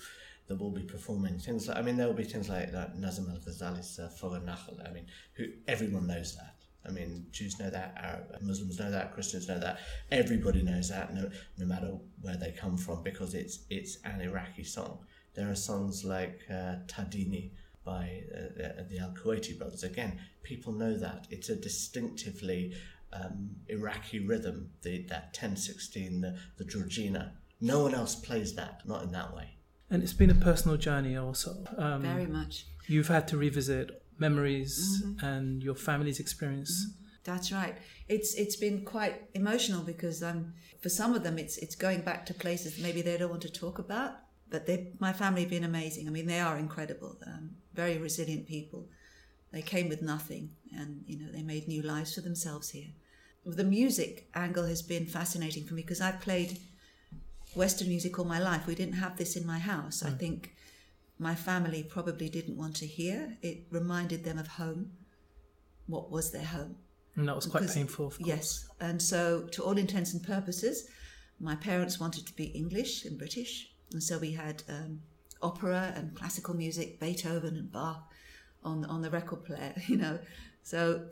that 0.48 0.60
will 0.60 0.72
be 0.72 0.84
performing 0.84 1.38
things 1.40 1.68
like 1.68 1.78
I 1.78 1.82
mean 1.82 1.98
there 1.98 2.08
will 2.08 2.14
be 2.14 2.24
things 2.24 2.50
like, 2.50 2.72
like 2.74 2.96
Nazim 2.96 3.30
Al 3.30 3.38
Ghazali's 3.38 4.00
uh, 4.00 4.10
Fogh 4.10 4.40
Nakhl. 4.46 4.88
I 4.88 4.92
mean, 4.94 5.06
who 5.34 5.46
everyone 5.68 6.08
knows 6.08 6.36
that. 6.36 6.58
I 6.88 6.92
mean, 6.92 7.26
Jews 7.32 7.60
know 7.60 7.70
that, 7.70 7.96
Arab, 7.98 8.42
Muslims 8.42 8.80
know 8.80 8.90
that, 8.90 9.14
Christians 9.14 9.48
know 9.48 9.60
that. 9.60 9.80
Everybody 10.10 10.62
knows 10.62 10.90
that, 10.90 11.14
no, 11.14 11.30
no 11.58 11.66
matter 11.66 11.98
where 12.22 12.38
they 12.38 12.52
come 12.52 12.78
from, 12.78 13.04
because 13.04 13.34
it's 13.34 13.60
it's 13.70 13.98
an 14.06 14.22
Iraqi 14.22 14.64
song. 14.64 15.00
There 15.36 15.50
are 15.50 15.56
songs 15.56 16.06
like 16.06 16.40
uh, 16.50 16.76
Tadini 16.88 17.52
by 17.84 18.24
uh, 18.34 18.84
the 18.90 19.00
Al 19.00 19.12
Kuwaiti 19.12 19.58
brothers. 19.58 19.84
Again, 19.84 20.20
people 20.44 20.74
know 20.74 20.98
that 20.98 21.28
it's 21.30 21.50
a 21.50 21.56
distinctively 21.56 22.74
um, 23.12 23.50
Iraqi 23.68 24.20
rhythm. 24.20 24.70
The 24.82 25.04
that 25.10 25.34
10-16, 25.34 26.22
the 26.22 26.38
the 26.58 26.64
Jorjina. 26.64 27.32
No 27.60 27.84
one 27.84 27.96
else 27.96 28.16
plays 28.16 28.56
that, 28.56 28.82
not 28.86 29.04
in 29.04 29.12
that 29.12 29.36
way. 29.36 29.57
And 29.90 30.04
it's 30.04 30.14
been 30.14 30.30
a 30.30 30.36
personal 30.36 30.78
journey 30.78 31.16
also. 31.16 31.64
Um, 31.78 32.02
Very 32.02 32.28
much. 32.28 32.66
You've 32.88 33.08
had 33.08 33.28
to 33.30 33.38
revisit 33.38 34.02
memories 34.20 35.04
mm-hmm. 35.04 35.26
and 35.26 35.64
your 35.64 35.76
family's 35.76 36.20
experience. 36.20 36.86
Mm-hmm. 36.86 37.04
That's 37.24 37.52
right. 37.52 37.76
It's 38.08 38.34
it's 38.36 38.56
been 38.56 38.86
quite 38.86 39.16
emotional 39.34 39.84
because 39.84 40.24
um, 40.24 40.54
for 40.82 40.88
some 40.88 41.14
of 41.14 41.24
them 41.24 41.38
it's 41.38 41.58
it's 41.58 41.76
going 41.76 42.02
back 42.02 42.26
to 42.28 42.34
places 42.34 42.80
maybe 42.80 43.02
they 43.02 43.18
don't 43.18 43.30
want 43.30 43.42
to 43.42 43.52
talk 43.52 43.80
about. 43.80 44.16
But 44.50 44.66
they, 44.66 44.94
my 45.00 45.12
family 45.12 45.42
have 45.42 45.50
been 45.50 45.66
amazing. 45.66 46.08
I 46.08 46.12
mean, 46.12 46.26
they 46.26 46.40
are 46.40 46.58
incredible, 46.58 47.18
um, 47.28 47.50
very 47.74 47.98
resilient 47.98 48.48
people. 48.48 48.88
They 49.52 49.62
came 49.62 49.90
with 49.90 50.02
nothing, 50.02 50.52
and 50.74 51.04
you 51.06 51.20
know 51.20 51.30
they 51.30 51.44
made 51.44 51.68
new 51.68 51.82
lives 51.82 52.16
for 52.16 52.22
themselves 52.22 52.70
here. 52.70 52.92
The 53.46 53.66
music 53.66 54.30
angle 54.34 54.66
has 54.66 54.82
been 54.82 55.06
fascinating 55.06 55.66
for 55.66 55.74
me 55.74 55.82
because 55.82 56.00
I've 56.00 56.22
played 56.22 56.60
Western 57.56 57.88
music 57.88 58.18
all 58.20 58.26
my 58.26 58.40
life. 58.40 58.68
We 58.68 58.76
didn't 58.76 58.96
have 58.96 59.18
this 59.18 59.36
in 59.36 59.46
my 59.46 59.60
house. 59.60 60.04
I 60.04 60.12
think 60.12 60.54
my 61.20 61.34
family 61.36 61.84
probably 61.84 62.30
didn't 62.30 62.58
want 62.58 62.76
to 62.78 62.86
hear. 62.88 63.38
It 63.42 63.66
reminded 63.72 64.24
them 64.24 64.38
of 64.38 64.48
home. 64.48 64.92
What 65.88 66.12
was 66.12 66.32
their 66.32 66.46
home? 66.46 66.76
And 67.16 67.28
that 67.28 67.36
was 67.36 67.48
quite 67.48 67.62
Because- 67.62 67.76
painful. 67.76 68.14
Yes, 68.20 68.68
and 68.80 69.02
so 69.02 69.48
to 69.54 69.64
all 69.64 69.78
intents 69.78 70.14
and 70.14 70.22
purposes, 70.24 70.88
my 71.40 71.56
parents 71.56 72.00
wanted 72.00 72.28
to 72.28 72.34
be 72.34 72.46
English 72.46 73.06
and 73.06 73.18
British, 73.18 73.72
and 73.92 74.04
so 74.04 74.20
we 74.20 74.32
had 74.34 74.64
um, 74.70 75.02
opera 75.42 75.94
and 75.96 76.16
classical 76.16 76.54
music, 76.56 77.00
Beethoven 77.00 77.56
and 77.56 77.72
Bach, 77.72 78.12
on 78.64 78.86
on 78.86 79.02
the 79.02 79.10
record 79.10 79.44
player. 79.46 79.74
You 79.88 79.98
know, 79.98 80.20
so 80.62 81.10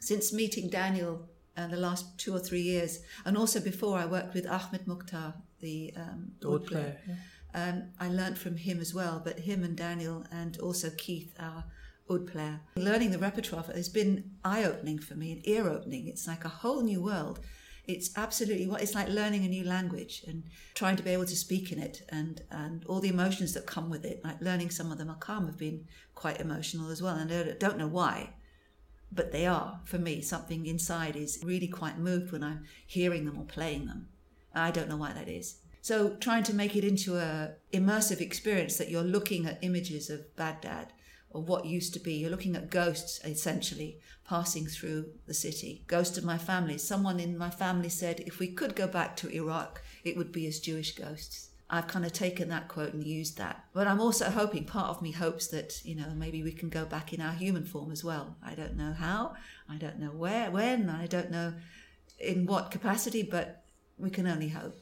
since 0.00 0.32
meeting 0.32 0.68
Daniel 0.68 1.28
uh, 1.58 1.66
the 1.66 1.76
last 1.76 2.18
two 2.18 2.34
or 2.34 2.38
three 2.38 2.60
years, 2.60 3.00
and 3.24 3.36
also 3.36 3.60
before 3.60 3.98
I 3.98 4.06
worked 4.06 4.32
with 4.34 4.46
Ahmed 4.46 4.86
Mukhtar, 4.86 5.34
the 5.60 5.92
um, 5.96 6.32
player. 6.66 6.96
yeah. 7.06 7.14
um, 7.54 7.82
I 7.98 8.08
learnt 8.08 8.38
from 8.38 8.56
him 8.56 8.80
as 8.80 8.94
well, 8.94 9.20
but 9.24 9.40
him 9.40 9.64
and 9.64 9.76
Daniel 9.76 10.24
and 10.30 10.56
also 10.58 10.90
Keith, 10.96 11.34
our 11.38 11.64
oud 12.10 12.26
player. 12.26 12.60
Learning 12.76 13.10
the 13.10 13.18
repertoire 13.18 13.64
has 13.74 13.88
been 13.88 14.30
eye 14.44 14.64
opening 14.64 14.98
for 14.98 15.14
me 15.14 15.32
and 15.32 15.46
ear 15.48 15.68
opening. 15.68 16.06
It's 16.06 16.26
like 16.26 16.44
a 16.44 16.48
whole 16.48 16.82
new 16.82 17.02
world. 17.02 17.40
It's 17.86 18.10
absolutely 18.16 18.66
what 18.66 18.82
it's 18.82 18.94
like 18.94 19.08
learning 19.08 19.44
a 19.44 19.48
new 19.48 19.64
language 19.64 20.22
and 20.26 20.44
trying 20.74 20.96
to 20.96 21.02
be 21.02 21.10
able 21.10 21.24
to 21.24 21.36
speak 21.36 21.72
in 21.72 21.78
it 21.78 22.02
and, 22.10 22.42
and 22.50 22.84
all 22.86 23.00
the 23.00 23.08
emotions 23.08 23.54
that 23.54 23.66
come 23.66 23.88
with 23.88 24.04
it. 24.04 24.22
Like 24.22 24.40
learning 24.42 24.70
some 24.70 24.92
of 24.92 24.98
the 24.98 25.04
maqam 25.04 25.46
have 25.46 25.56
been 25.56 25.86
quite 26.14 26.40
emotional 26.40 26.90
as 26.90 27.00
well. 27.00 27.16
And 27.16 27.32
I 27.32 27.54
don't 27.58 27.78
know 27.78 27.88
why, 27.88 28.34
but 29.10 29.32
they 29.32 29.46
are 29.46 29.80
for 29.84 29.98
me. 29.98 30.20
Something 30.20 30.66
inside 30.66 31.16
is 31.16 31.40
really 31.44 31.68
quite 31.68 31.98
moved 31.98 32.32
when 32.32 32.44
I'm 32.44 32.64
hearing 32.86 33.24
them 33.24 33.38
or 33.38 33.44
playing 33.44 33.86
them. 33.86 34.08
I 34.54 34.70
don't 34.70 34.88
know 34.88 34.96
why 34.96 35.12
that 35.12 35.28
is. 35.28 35.56
So 35.80 36.10
trying 36.16 36.42
to 36.44 36.54
make 36.54 36.76
it 36.76 36.84
into 36.84 37.16
a 37.16 37.52
immersive 37.72 38.20
experience 38.20 38.76
that 38.76 38.90
you're 38.90 39.02
looking 39.02 39.46
at 39.46 39.62
images 39.62 40.10
of 40.10 40.34
Baghdad 40.36 40.92
or 41.30 41.42
what 41.42 41.66
used 41.66 41.94
to 41.94 42.00
be. 42.00 42.14
You're 42.14 42.30
looking 42.30 42.56
at 42.56 42.70
ghosts 42.70 43.20
essentially 43.24 44.00
passing 44.26 44.66
through 44.66 45.06
the 45.26 45.34
city. 45.34 45.84
Ghost 45.86 46.18
of 46.18 46.24
my 46.24 46.38
family. 46.38 46.78
Someone 46.78 47.20
in 47.20 47.38
my 47.38 47.50
family 47.50 47.88
said 47.88 48.20
if 48.20 48.38
we 48.38 48.48
could 48.48 48.74
go 48.74 48.86
back 48.86 49.16
to 49.16 49.30
Iraq, 49.30 49.82
it 50.04 50.16
would 50.16 50.32
be 50.32 50.46
as 50.46 50.60
Jewish 50.60 50.94
ghosts. 50.94 51.48
I've 51.70 51.86
kind 51.86 52.06
of 52.06 52.12
taken 52.12 52.48
that 52.48 52.68
quote 52.68 52.94
and 52.94 53.04
used 53.04 53.36
that. 53.36 53.64
But 53.74 53.86
I'm 53.86 54.00
also 54.00 54.30
hoping, 54.30 54.64
part 54.64 54.88
of 54.88 55.02
me 55.02 55.12
hopes 55.12 55.48
that, 55.48 55.84
you 55.84 55.94
know, 55.94 56.10
maybe 56.16 56.42
we 56.42 56.52
can 56.52 56.70
go 56.70 56.86
back 56.86 57.12
in 57.12 57.20
our 57.20 57.32
human 57.32 57.64
form 57.64 57.92
as 57.92 58.02
well. 58.02 58.36
I 58.42 58.54
don't 58.54 58.76
know 58.76 58.94
how, 58.94 59.34
I 59.68 59.76
don't 59.76 59.98
know 59.98 60.08
where, 60.10 60.50
when, 60.50 60.88
I 60.88 61.06
don't 61.06 61.30
know 61.30 61.54
in 62.18 62.46
what 62.46 62.70
capacity, 62.70 63.22
but 63.22 63.64
we 63.98 64.08
can 64.08 64.26
only 64.26 64.48
hope. 64.48 64.80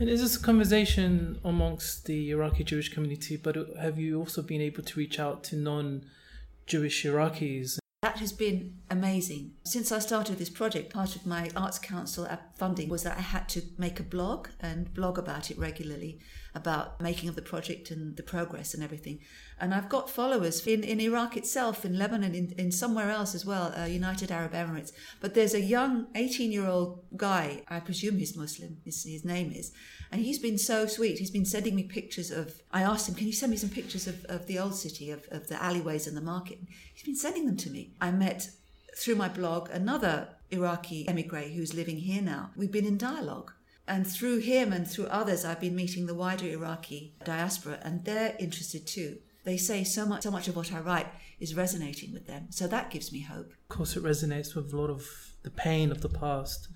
And 0.00 0.08
is 0.08 0.22
this 0.22 0.36
a 0.36 0.42
conversation 0.42 1.40
amongst 1.44 2.06
the 2.06 2.30
Iraqi 2.30 2.64
Jewish 2.64 2.88
community? 2.88 3.36
But 3.36 3.56
have 3.78 3.98
you 3.98 4.18
also 4.18 4.42
been 4.42 4.60
able 4.60 4.84
to 4.84 4.98
reach 4.98 5.18
out 5.18 5.44
to 5.44 5.56
non-Jewish 5.56 7.04
Iraqis? 7.04 7.77
Has 8.18 8.32
been 8.32 8.74
amazing. 8.90 9.52
Since 9.62 9.92
I 9.92 10.00
started 10.00 10.38
this 10.38 10.50
project, 10.50 10.92
part 10.92 11.14
of 11.14 11.24
my 11.24 11.50
Arts 11.54 11.78
Council 11.78 12.26
uh, 12.28 12.38
funding 12.56 12.88
was 12.88 13.04
that 13.04 13.16
I 13.16 13.20
had 13.20 13.48
to 13.50 13.62
make 13.78 14.00
a 14.00 14.02
blog 14.02 14.48
and 14.58 14.92
blog 14.92 15.18
about 15.18 15.52
it 15.52 15.58
regularly, 15.58 16.18
about 16.58 17.00
making 17.00 17.28
of 17.28 17.36
the 17.36 17.42
project 17.42 17.90
and 17.90 18.16
the 18.16 18.22
progress 18.22 18.74
and 18.74 18.82
everything. 18.82 19.20
And 19.60 19.72
I've 19.72 19.88
got 19.88 20.10
followers 20.10 20.66
in, 20.66 20.84
in 20.84 21.00
Iraq 21.00 21.36
itself, 21.36 21.84
in 21.84 21.98
Lebanon, 21.98 22.34
in, 22.34 22.52
in 22.58 22.70
somewhere 22.70 23.10
else 23.10 23.34
as 23.34 23.46
well, 23.46 23.72
uh, 23.76 23.86
United 23.86 24.30
Arab 24.30 24.52
Emirates. 24.52 24.92
But 25.20 25.34
there's 25.34 25.54
a 25.54 25.60
young 25.60 26.08
18 26.14 26.52
year 26.52 26.66
old 26.66 27.04
guy, 27.16 27.62
I 27.68 27.80
presume 27.80 28.18
he's 28.18 28.36
Muslim, 28.36 28.78
his, 28.84 29.04
his 29.04 29.24
name 29.24 29.52
is, 29.52 29.72
and 30.12 30.20
he's 30.20 30.38
been 30.38 30.58
so 30.58 30.86
sweet. 30.86 31.18
He's 31.18 31.30
been 31.30 31.44
sending 31.44 31.74
me 31.74 31.84
pictures 31.84 32.30
of, 32.30 32.60
I 32.72 32.82
asked 32.82 33.08
him, 33.08 33.14
can 33.14 33.26
you 33.26 33.32
send 33.32 33.50
me 33.50 33.56
some 33.56 33.70
pictures 33.70 34.06
of, 34.06 34.24
of 34.26 34.46
the 34.46 34.58
old 34.58 34.74
city, 34.74 35.10
of, 35.10 35.26
of 35.30 35.48
the 35.48 35.62
alleyways 35.62 36.06
and 36.06 36.16
the 36.16 36.20
market? 36.34 36.58
He's 36.94 37.04
been 37.04 37.16
sending 37.16 37.46
them 37.46 37.56
to 37.58 37.70
me. 37.70 37.94
I 38.00 38.10
met 38.10 38.50
through 38.96 39.16
my 39.16 39.28
blog 39.28 39.70
another 39.70 40.28
Iraqi 40.50 41.06
emigre 41.08 41.48
who's 41.54 41.74
living 41.74 41.98
here 41.98 42.22
now. 42.22 42.50
We've 42.56 42.72
been 42.72 42.86
in 42.86 42.98
dialogue. 42.98 43.52
And 43.88 44.06
through 44.06 44.38
him 44.38 44.72
and 44.72 44.86
through 44.86 45.06
others, 45.06 45.44
I've 45.44 45.60
been 45.60 45.74
meeting 45.74 46.06
the 46.06 46.14
wider 46.14 46.46
Iraqi 46.46 47.14
diaspora, 47.24 47.78
and 47.82 48.04
they're 48.04 48.36
interested 48.38 48.86
too. 48.86 49.18
They 49.44 49.56
say 49.56 49.82
so 49.82 50.04
much, 50.04 50.22
so 50.24 50.30
much 50.30 50.46
of 50.46 50.56
what 50.56 50.72
I 50.72 50.80
write 50.80 51.08
is 51.40 51.54
resonating 51.54 52.12
with 52.12 52.26
them. 52.26 52.48
So 52.50 52.66
that 52.68 52.90
gives 52.90 53.12
me 53.12 53.20
hope. 53.22 53.50
Of 53.70 53.76
course, 53.76 53.96
it 53.96 54.02
resonates 54.02 54.54
with 54.54 54.72
a 54.72 54.76
lot 54.76 54.90
of 54.90 55.06
the 55.42 55.50
pain 55.50 55.90
of 55.90 56.02
the 56.02 56.08
past 56.10 56.68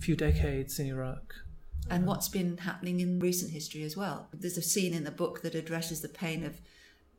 few 0.00 0.16
decades 0.16 0.78
in 0.78 0.86
Iraq. 0.86 1.34
and 1.90 2.06
what's 2.06 2.28
been 2.28 2.56
happening 2.58 3.00
in 3.00 3.18
recent 3.20 3.52
history 3.52 3.82
as 3.82 3.96
well. 3.96 4.28
There's 4.32 4.56
a 4.56 4.62
scene 4.62 4.94
in 4.94 5.04
the 5.04 5.10
book 5.10 5.42
that 5.42 5.54
addresses 5.54 6.00
the 6.00 6.08
pain 6.08 6.44
of 6.44 6.60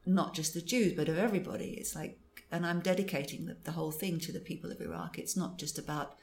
not 0.06 0.34
just 0.34 0.54
the 0.54 0.62
Jews, 0.62 0.94
but 0.94 1.08
of 1.10 1.18
everybody. 1.18 1.72
It's 1.80 1.96
like, 1.96 2.18
and 2.52 2.66
I'm 2.66 2.80
dedicating 2.80 3.46
the, 3.46 3.58
the 3.64 3.72
whole 3.74 3.92
thing 3.92 4.20
to 4.22 4.32
the 4.32 4.40
people 4.40 4.72
of 4.72 4.82
Iraq. 4.82 5.20
It's 5.20 5.38
not 5.38 5.60
just 5.60 5.78
about 5.78 6.16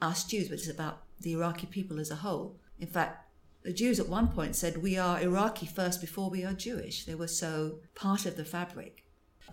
us 0.00 0.24
Jews, 0.24 0.48
but 0.48 0.58
it's 0.58 0.68
about 0.68 1.02
the 1.20 1.32
Iraqi 1.32 1.66
people 1.66 1.98
as 1.98 2.10
a 2.10 2.16
whole. 2.16 2.56
In 2.78 2.86
fact, 2.86 3.26
the 3.62 3.72
Jews 3.72 3.98
at 3.98 4.08
one 4.08 4.28
point 4.28 4.54
said, 4.54 4.76
We 4.78 4.96
are 4.96 5.20
Iraqi 5.20 5.66
first 5.66 6.00
before 6.00 6.30
we 6.30 6.44
are 6.44 6.52
Jewish. 6.52 7.04
They 7.04 7.14
were 7.14 7.26
so 7.26 7.80
part 7.94 8.26
of 8.26 8.36
the 8.36 8.44
fabric. 8.44 9.04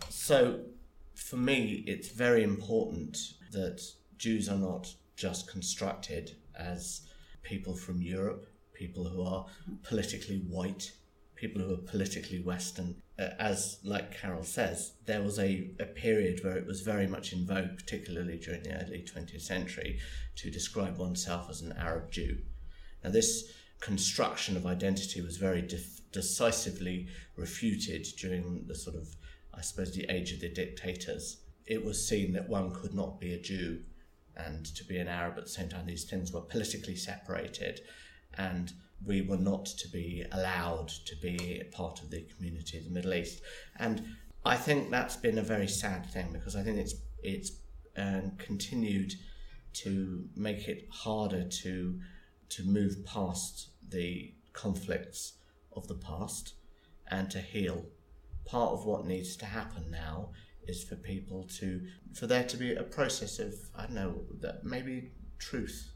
So, 0.10 0.60
for 1.16 1.38
me, 1.38 1.84
it's 1.88 2.10
very 2.10 2.44
important 2.44 3.18
that 3.52 3.82
Jews 4.18 4.50
are 4.50 4.58
not 4.58 4.94
just 5.16 5.50
constructed 5.50 6.36
as 6.56 7.02
people 7.44 7.76
from 7.76 8.02
Europe, 8.02 8.48
people 8.74 9.06
who 9.08 9.24
are 9.24 9.46
politically 9.84 10.38
white, 10.48 10.92
people 11.44 11.62
who 11.62 11.74
are 11.74 11.92
politically 11.92 12.40
Western. 12.40 12.96
Uh, 13.20 13.30
as, 13.38 13.80
like 13.84 14.18
Carol 14.18 14.44
says, 14.44 14.94
there 15.06 15.22
was 15.22 15.38
a, 15.40 15.70
a 15.78 15.86
period 15.86 16.42
where 16.42 16.56
it 16.56 16.66
was 16.66 16.82
very 16.82 17.06
much 17.06 17.34
in 17.34 17.46
vogue, 17.46 17.76
particularly 17.76 18.38
during 18.38 18.64
the 18.64 18.82
early 18.82 19.06
20th 19.14 19.42
century, 19.42 20.00
to 20.38 20.50
describe 20.50 20.98
oneself 20.98 21.50
as 21.50 21.62
an 21.62 21.74
Arab 21.78 22.12
Jew. 22.12 22.38
Now, 23.04 23.10
this 23.10 23.52
construction 23.82 24.56
of 24.56 24.66
identity 24.66 25.20
was 25.20 25.36
very 25.36 25.68
decisively 26.14 27.08
refuted 27.36 28.08
during 28.18 28.64
the 28.68 28.76
sort 28.76 28.96
of, 28.96 29.10
I 29.54 29.60
suppose, 29.60 29.94
the 29.94 30.10
age 30.10 30.32
of 30.32 30.40
the 30.40 30.50
dictators. 30.50 31.42
It 31.66 31.84
was 31.84 32.08
seen 32.08 32.32
that 32.34 32.48
one 32.48 32.74
could 32.74 32.94
not 32.94 33.20
be 33.20 33.34
a 33.34 33.40
Jew 33.40 33.82
and 34.38 34.66
to 34.78 34.86
be 34.86 34.98
an 34.98 35.10
Arab 35.10 35.38
at 35.38 35.44
the 35.44 35.50
same 35.50 35.68
time. 35.68 35.88
These 35.88 36.06
things 36.06 36.32
were 36.32 36.42
politically 36.42 36.96
separated, 36.96 37.82
and 38.38 38.72
we 39.06 39.22
were 39.22 39.38
not 39.38 39.66
to 39.66 39.88
be 39.90 40.26
allowed 40.32 40.90
to 41.06 41.16
be 41.18 41.62
part 41.72 42.02
of 42.02 42.10
the 42.10 42.22
community 42.36 42.78
of 42.78 42.86
the 42.86 42.92
Middle 42.92 43.14
East. 43.14 43.42
And 43.78 44.04
I 44.46 44.56
think 44.56 44.92
that's 44.92 45.16
been 45.16 45.38
a 45.38 45.44
very 45.44 45.68
sad 45.68 46.06
thing 46.06 46.30
because 46.32 46.56
I 46.56 46.64
think 46.64 46.78
it's 46.78 46.96
it's 47.22 47.52
um, 47.98 48.34
continued 48.38 49.14
to 49.74 50.28
make 50.36 50.68
it 50.68 50.88
harder 50.92 51.44
to 51.44 52.00
to 52.50 52.64
move 52.64 53.06
past 53.06 53.70
the 53.90 54.34
conflicts 54.54 55.34
of 55.76 55.88
the 55.88 55.96
past 55.96 56.54
and 57.10 57.30
to 57.32 57.40
heal. 57.40 57.86
Part 58.46 58.74
of 58.74 58.86
what 58.86 59.06
needs 59.06 59.36
to 59.38 59.46
happen 59.46 59.90
now 59.90 60.32
is 60.68 60.84
for 60.84 60.96
people 60.96 61.44
to 61.60 61.82
for 62.14 62.28
there 62.28 62.44
to 62.44 62.58
be 62.58 62.76
a 62.76 62.84
process 62.84 63.40
of 63.40 63.54
I 63.76 63.84
don't 63.84 63.96
know 63.96 64.22
that 64.42 64.64
maybe 64.64 65.12
truth. 65.40 65.93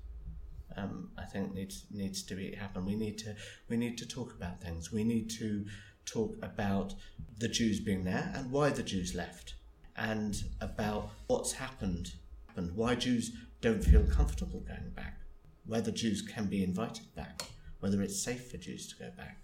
Um, 0.77 1.09
I 1.17 1.25
think 1.25 1.53
needs 1.53 1.85
needs 1.91 2.23
to 2.23 2.35
be 2.35 2.53
happen. 2.53 2.85
We 2.85 2.95
need 2.95 3.17
to 3.19 3.35
we 3.69 3.77
need 3.77 3.97
to 3.97 4.07
talk 4.07 4.33
about 4.33 4.61
things. 4.61 4.91
We 4.91 5.03
need 5.03 5.29
to 5.31 5.65
talk 6.05 6.35
about 6.41 6.93
the 7.39 7.47
Jews 7.47 7.79
being 7.79 8.03
there 8.03 8.31
and 8.35 8.51
why 8.51 8.69
the 8.69 8.83
Jews 8.83 9.13
left, 9.15 9.55
and 9.95 10.41
about 10.61 11.09
what's 11.27 11.53
happened 11.53 12.13
and 12.55 12.75
why 12.75 12.95
Jews 12.95 13.31
don't 13.61 13.83
feel 13.83 14.03
comfortable 14.03 14.61
going 14.61 14.91
back, 14.95 15.19
whether 15.65 15.91
Jews 15.91 16.21
can 16.21 16.45
be 16.45 16.63
invited 16.63 17.13
back, 17.15 17.43
whether 17.79 18.01
it's 18.01 18.21
safe 18.21 18.49
for 18.49 18.57
Jews 18.57 18.87
to 18.89 18.95
go 19.03 19.11
back, 19.17 19.39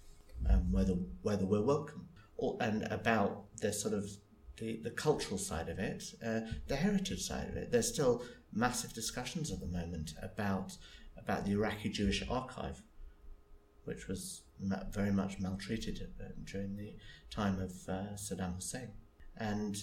um, 0.49 0.71
whether 0.71 0.93
whether 1.21 1.45
we're 1.45 1.61
welcome, 1.61 2.07
or, 2.37 2.57
and 2.61 2.83
about 2.91 3.45
the 3.59 3.73
sort 3.73 3.93
of 3.93 4.09
the, 4.57 4.79
the 4.83 4.91
cultural 4.91 5.37
side 5.37 5.69
of 5.69 5.79
it, 5.79 6.03
uh, 6.25 6.41
the 6.67 6.75
heritage 6.75 7.21
side 7.21 7.49
of 7.49 7.55
it. 7.57 7.71
There's 7.71 7.87
still 7.87 8.23
massive 8.53 8.93
discussions 8.93 9.51
at 9.51 9.59
the 9.59 9.67
moment 9.67 10.13
about 10.21 10.77
about 11.23 11.45
the 11.45 11.51
Iraqi 11.51 11.89
Jewish 11.89 12.23
archive, 12.29 12.81
which 13.85 14.07
was 14.07 14.41
very 14.91 15.11
much 15.11 15.39
maltreated 15.39 16.07
uh, 16.19 16.29
during 16.43 16.75
the 16.75 16.93
time 17.29 17.59
of 17.59 17.71
uh, 17.89 18.13
Saddam 18.15 18.55
Hussein, 18.55 18.91
and 19.37 19.77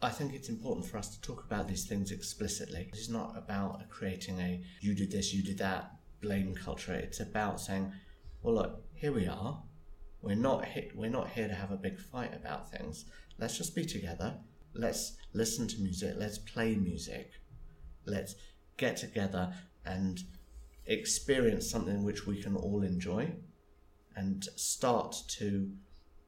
I 0.00 0.10
think 0.10 0.32
it's 0.32 0.48
important 0.48 0.86
for 0.86 0.96
us 0.96 1.08
to 1.16 1.20
talk 1.20 1.44
about 1.44 1.66
these 1.66 1.84
things 1.84 2.12
explicitly. 2.12 2.88
It's 2.92 3.08
not 3.08 3.36
about 3.36 3.88
creating 3.90 4.38
a 4.38 4.62
you 4.80 4.94
did 4.94 5.10
this, 5.10 5.34
you 5.34 5.42
did 5.42 5.58
that 5.58 5.92
blame 6.20 6.54
culture. 6.54 6.94
It's 6.94 7.20
about 7.20 7.60
saying, 7.60 7.92
well, 8.42 8.54
look, 8.54 8.82
here 8.94 9.12
we 9.12 9.26
are. 9.26 9.62
We're 10.22 10.36
not 10.36 10.66
we're 10.94 11.10
not 11.10 11.30
here 11.30 11.48
to 11.48 11.54
have 11.54 11.72
a 11.72 11.76
big 11.76 11.98
fight 11.98 12.34
about 12.34 12.70
things. 12.70 13.06
Let's 13.38 13.56
just 13.56 13.74
be 13.74 13.84
together. 13.84 14.36
Let's 14.74 15.16
listen 15.32 15.66
to 15.68 15.80
music. 15.80 16.14
Let's 16.16 16.38
play 16.38 16.74
music. 16.76 17.32
Let's 18.04 18.34
get 18.76 18.96
together 18.96 19.52
and 19.88 20.22
experience 20.86 21.68
something 21.68 22.02
which 22.02 22.26
we 22.26 22.40
can 22.42 22.56
all 22.56 22.82
enjoy 22.82 23.30
and 24.16 24.44
start 24.56 25.16
to 25.28 25.70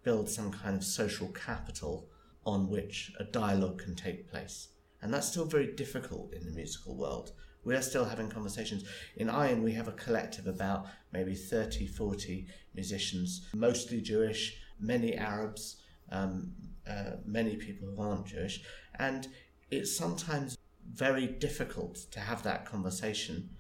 build 0.02 0.28
some 0.28 0.50
kind 0.50 0.76
of 0.76 0.84
social 0.84 1.28
capital 1.28 2.08
on 2.46 2.68
which 2.68 3.12
a 3.18 3.24
dialogue 3.24 3.78
can 3.82 3.94
take 3.94 4.30
place. 4.30 4.68
And 5.02 5.12
that's 5.12 5.28
still 5.28 5.44
very 5.44 5.72
difficult 5.74 6.32
in 6.32 6.44
the 6.44 6.52
musical 6.52 6.94
world. 6.96 7.32
We 7.64 7.74
are 7.74 7.82
still 7.82 8.04
having 8.04 8.30
conversations. 8.30 8.84
In 9.16 9.28
Ayn, 9.28 9.62
we 9.62 9.72
have 9.72 9.88
a 9.88 9.92
collective 9.92 10.46
about 10.46 10.86
maybe 11.12 11.34
30, 11.34 11.86
40 11.86 12.46
musicians, 12.74 13.46
mostly 13.54 14.00
Jewish, 14.00 14.58
many 14.78 15.14
Arabs, 15.16 15.76
um, 16.10 16.52
uh, 16.88 17.16
many 17.26 17.56
people 17.56 17.88
who 17.88 18.02
aren't 18.02 18.26
Jewish. 18.26 18.62
And 18.98 19.28
it's 19.70 19.94
sometimes 19.94 20.56
very 20.92 21.26
difficult 21.26 21.97
to 22.12 22.20
have 22.20 22.42
that 22.42 22.66
conversation 22.66 23.50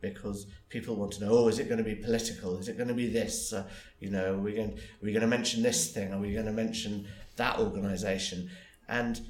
because 0.00 0.46
people 0.68 0.96
want 0.96 1.12
to 1.12 1.24
know, 1.24 1.32
oh, 1.32 1.48
is 1.48 1.58
it 1.58 1.68
going 1.68 1.78
to 1.78 1.84
be 1.84 1.94
political? 1.94 2.56
Is 2.58 2.68
it 2.68 2.76
going 2.76 2.88
to 2.88 2.94
be 2.94 3.08
this? 3.08 3.52
Uh, 3.52 3.68
you 3.98 4.10
know, 4.10 4.34
are 4.34 4.38
we 4.38 4.54
going, 4.54 4.78
we 5.02 5.12
going 5.12 5.20
to 5.20 5.26
mention 5.26 5.62
this 5.62 5.92
thing? 5.92 6.12
Are 6.12 6.18
we 6.18 6.32
going 6.32 6.46
to 6.46 6.52
mention 6.52 7.06
that 7.36 7.58
organisation? 7.58 8.50
And 8.88 9.20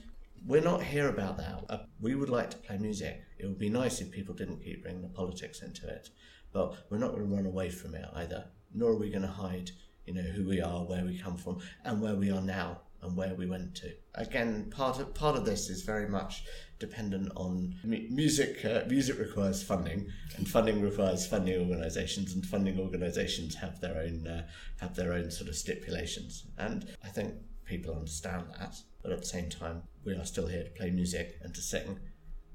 we're 0.46 0.62
not 0.62 0.82
here 0.82 1.08
about 1.08 1.36
that. 1.38 1.64
Uh, 1.68 1.78
we 2.00 2.14
would 2.14 2.28
like 2.28 2.50
to 2.50 2.56
play 2.56 2.78
music. 2.78 3.20
It 3.38 3.46
would 3.46 3.58
be 3.58 3.68
nice 3.68 4.00
if 4.00 4.10
people 4.10 4.34
didn't 4.34 4.62
keep 4.62 4.82
bringing 4.82 5.02
the 5.02 5.08
politics 5.08 5.62
into 5.62 5.88
it, 5.88 6.08
but 6.52 6.74
we're 6.88 6.98
not 6.98 7.10
going 7.10 7.28
to 7.28 7.34
run 7.34 7.46
away 7.46 7.68
from 7.68 7.94
it 7.94 8.06
either. 8.14 8.44
Nor 8.72 8.92
are 8.92 8.96
we 8.96 9.10
going 9.10 9.22
to 9.22 9.28
hide, 9.28 9.70
you 10.06 10.14
know, 10.14 10.22
who 10.22 10.48
we 10.48 10.60
are, 10.60 10.84
where 10.84 11.04
we 11.04 11.18
come 11.18 11.36
from, 11.36 11.58
and 11.84 12.00
where 12.00 12.14
we 12.14 12.30
are 12.30 12.40
now, 12.40 12.80
and 13.02 13.16
where 13.16 13.34
we 13.34 13.46
went 13.46 13.74
to. 13.76 13.92
Again, 14.14 14.70
part 14.70 14.98
of 15.00 15.14
part 15.14 15.36
of 15.36 15.44
this 15.44 15.70
is 15.70 15.82
very 15.82 16.08
much 16.08 16.44
dependent 16.78 17.30
on 17.36 17.74
mu- 17.84 18.06
music. 18.10 18.64
Uh, 18.64 18.82
music 18.88 19.18
requires 19.18 19.62
funding, 19.62 20.08
and 20.36 20.48
funding 20.48 20.80
requires 20.80 21.26
funding 21.26 21.58
organisations, 21.60 22.34
and 22.34 22.44
funding 22.44 22.78
organisations 22.78 23.54
have 23.56 23.80
their 23.80 23.96
own 23.98 24.26
uh, 24.26 24.46
have 24.80 24.94
their 24.96 25.12
own 25.12 25.30
sort 25.30 25.48
of 25.48 25.56
stipulations. 25.56 26.46
And 26.58 26.86
I 27.04 27.08
think 27.08 27.34
people 27.64 27.94
understand 27.94 28.44
that, 28.58 28.76
but 29.02 29.12
at 29.12 29.20
the 29.20 29.26
same 29.26 29.48
time, 29.48 29.82
we 30.04 30.14
are 30.14 30.24
still 30.24 30.46
here 30.46 30.64
to 30.64 30.70
play 30.70 30.90
music 30.90 31.38
and 31.42 31.54
to 31.54 31.60
sing, 31.62 31.98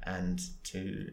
and 0.03 0.39
to, 0.65 1.07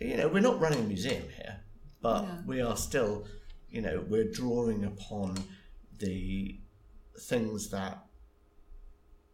you 0.00 0.16
know, 0.16 0.28
we're 0.28 0.40
not 0.40 0.60
running 0.60 0.80
a 0.80 0.88
museum 0.88 1.22
here, 1.36 1.60
but 2.02 2.22
Yeah. 2.24 2.42
we 2.46 2.60
are 2.60 2.76
still, 2.76 3.26
you 3.70 3.80
know, 3.80 4.04
we're 4.08 4.30
drawing 4.30 4.84
upon 4.84 5.38
the 5.98 6.60
things 7.20 7.70
that 7.70 8.04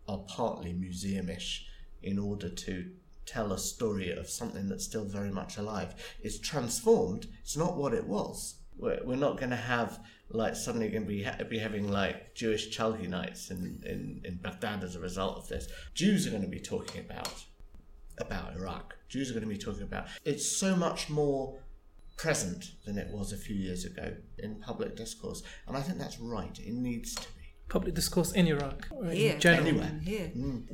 are 0.08 0.24
partly 0.28 0.72
museumish 0.72 1.62
in 2.02 2.18
order 2.18 2.48
to 2.48 2.90
tell 3.26 3.52
a 3.52 3.58
story 3.58 4.10
of 4.10 4.28
something 4.28 4.68
that's 4.68 4.84
still 4.84 5.04
very 5.04 5.30
much 5.30 5.56
alive. 5.56 5.94
It's 6.22 6.38
transformed. 6.38 7.26
It's 7.40 7.56
not 7.56 7.76
what 7.76 7.94
it 7.94 8.06
was. 8.06 8.56
We're, 8.76 9.00
we're 9.04 9.16
not 9.16 9.38
going 9.38 9.50
to 9.50 9.56
have 9.56 10.00
like 10.30 10.56
suddenly 10.56 10.88
going 10.88 11.04
to 11.04 11.08
be 11.08 11.22
ha- 11.22 11.36
be 11.48 11.58
having 11.58 11.90
like 11.90 12.34
Jewish 12.34 12.76
Chalgi 12.76 13.08
nights 13.08 13.50
in, 13.50 13.82
in, 13.86 14.20
in 14.24 14.36
Baghdad 14.36 14.82
as 14.82 14.96
a 14.96 15.00
result 15.00 15.36
of 15.36 15.48
this. 15.48 15.68
Jews 15.94 16.26
are 16.26 16.30
going 16.30 16.42
to 16.42 16.48
be 16.48 16.60
talking 16.60 17.00
about 17.00 17.44
about 18.18 18.54
Iraq. 18.54 18.94
Jews 19.08 19.30
are 19.30 19.34
going 19.34 19.44
to 19.44 19.48
be 19.48 19.58
talking 19.58 19.82
about. 19.82 20.06
It's 20.24 20.56
so 20.56 20.74
much 20.76 21.08
more 21.08 21.58
present 22.16 22.72
than 22.84 22.98
it 22.98 23.08
was 23.10 23.32
a 23.32 23.36
few 23.36 23.56
years 23.56 23.84
ago 23.84 24.14
in 24.38 24.56
public 24.56 24.96
discourse, 24.96 25.42
and 25.66 25.76
I 25.76 25.80
think 25.80 25.98
that's 25.98 26.20
right. 26.20 26.58
It 26.58 26.72
needs 26.72 27.14
to 27.14 27.28
be. 27.36 27.43
Public 27.74 27.94
discourse 27.94 28.30
in 28.40 28.46
Iraq, 28.46 28.86
or 28.92 29.06
in 29.06 29.16
here, 29.16 29.38
general. 29.38 29.66
Anywhere. 29.66 29.88
um, 29.88 30.00
here, 30.00 30.30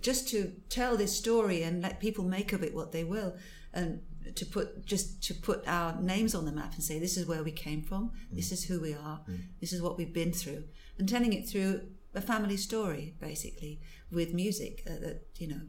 just 0.08 0.28
to 0.32 0.52
tell 0.68 0.98
this 0.98 1.16
story 1.16 1.62
and 1.62 1.74
let 1.86 1.98
people 1.98 2.24
make 2.24 2.52
of 2.52 2.62
it 2.62 2.74
what 2.74 2.92
they 2.92 3.04
will, 3.04 3.30
and 3.72 4.02
to 4.34 4.44
put 4.44 4.84
just 4.84 5.06
to 5.26 5.32
put 5.48 5.66
our 5.66 5.98
names 6.00 6.34
on 6.34 6.44
the 6.44 6.52
map 6.52 6.74
and 6.74 6.82
say 6.84 6.98
this 6.98 7.16
is 7.16 7.24
where 7.26 7.42
we 7.42 7.52
came 7.52 7.82
from, 7.90 8.12
this 8.30 8.52
is 8.52 8.64
who 8.64 8.76
we 8.86 8.92
are, 8.92 9.18
this 9.62 9.72
is 9.72 9.80
what 9.80 9.96
we've 9.96 10.12
been 10.12 10.32
through, 10.42 10.62
and 10.98 11.08
telling 11.08 11.32
it 11.32 11.48
through 11.48 11.72
a 12.14 12.20
family 12.20 12.58
story 12.58 13.14
basically 13.18 13.80
with 14.12 14.34
music 14.34 14.82
uh, 14.86 14.98
that 15.00 15.22
you 15.36 15.48
know 15.48 15.62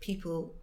people 0.00 0.56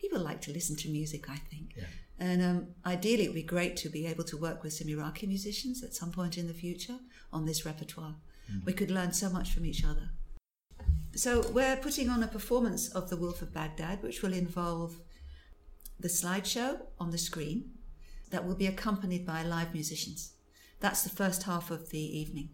people 0.00 0.20
like 0.20 0.40
to 0.40 0.50
listen 0.50 0.76
to 0.76 0.88
music. 0.88 1.28
I 1.28 1.36
think. 1.50 1.74
And 2.18 2.40
um, 2.42 2.68
ideally, 2.86 3.24
it 3.24 3.28
would 3.28 3.34
be 3.34 3.42
great 3.56 3.76
to 3.78 3.88
be 3.88 4.06
able 4.06 4.24
to 4.24 4.36
work 4.36 4.62
with 4.62 4.72
some 4.72 4.88
Iraqi 4.88 5.26
musicians 5.26 5.82
at 5.82 5.92
some 5.92 6.12
point 6.12 6.38
in 6.38 6.46
the 6.46 6.54
future 6.54 6.98
on 7.32 7.44
this 7.44 7.66
repertoire. 7.66 8.14
Mm-hmm. 8.52 8.66
We 8.66 8.72
could 8.72 8.90
learn 8.90 9.12
so 9.12 9.30
much 9.30 9.52
from 9.52 9.64
each 9.64 9.84
other. 9.84 10.10
So 11.14 11.46
we're 11.50 11.76
putting 11.76 12.08
on 12.08 12.22
a 12.22 12.28
performance 12.28 12.88
of 12.88 13.10
The 13.10 13.16
Wolf 13.16 13.42
of 13.42 13.52
Baghdad, 13.52 14.02
which 14.02 14.22
will 14.22 14.32
involve 14.32 15.00
the 16.00 16.08
slideshow 16.08 16.80
on 16.98 17.10
the 17.10 17.18
screen 17.18 17.72
that 18.30 18.46
will 18.46 18.54
be 18.54 18.66
accompanied 18.66 19.26
by 19.26 19.42
live 19.42 19.72
musicians. 19.74 20.32
That's 20.80 21.02
the 21.02 21.10
first 21.10 21.44
half 21.44 21.70
of 21.70 21.90
the 21.90 22.00
evening. 22.00 22.50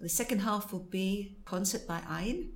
The 0.00 0.08
second 0.08 0.40
half 0.40 0.72
will 0.72 0.80
be 0.80 1.38
concert 1.44 1.86
by 1.86 2.00
Ayn 2.00 2.50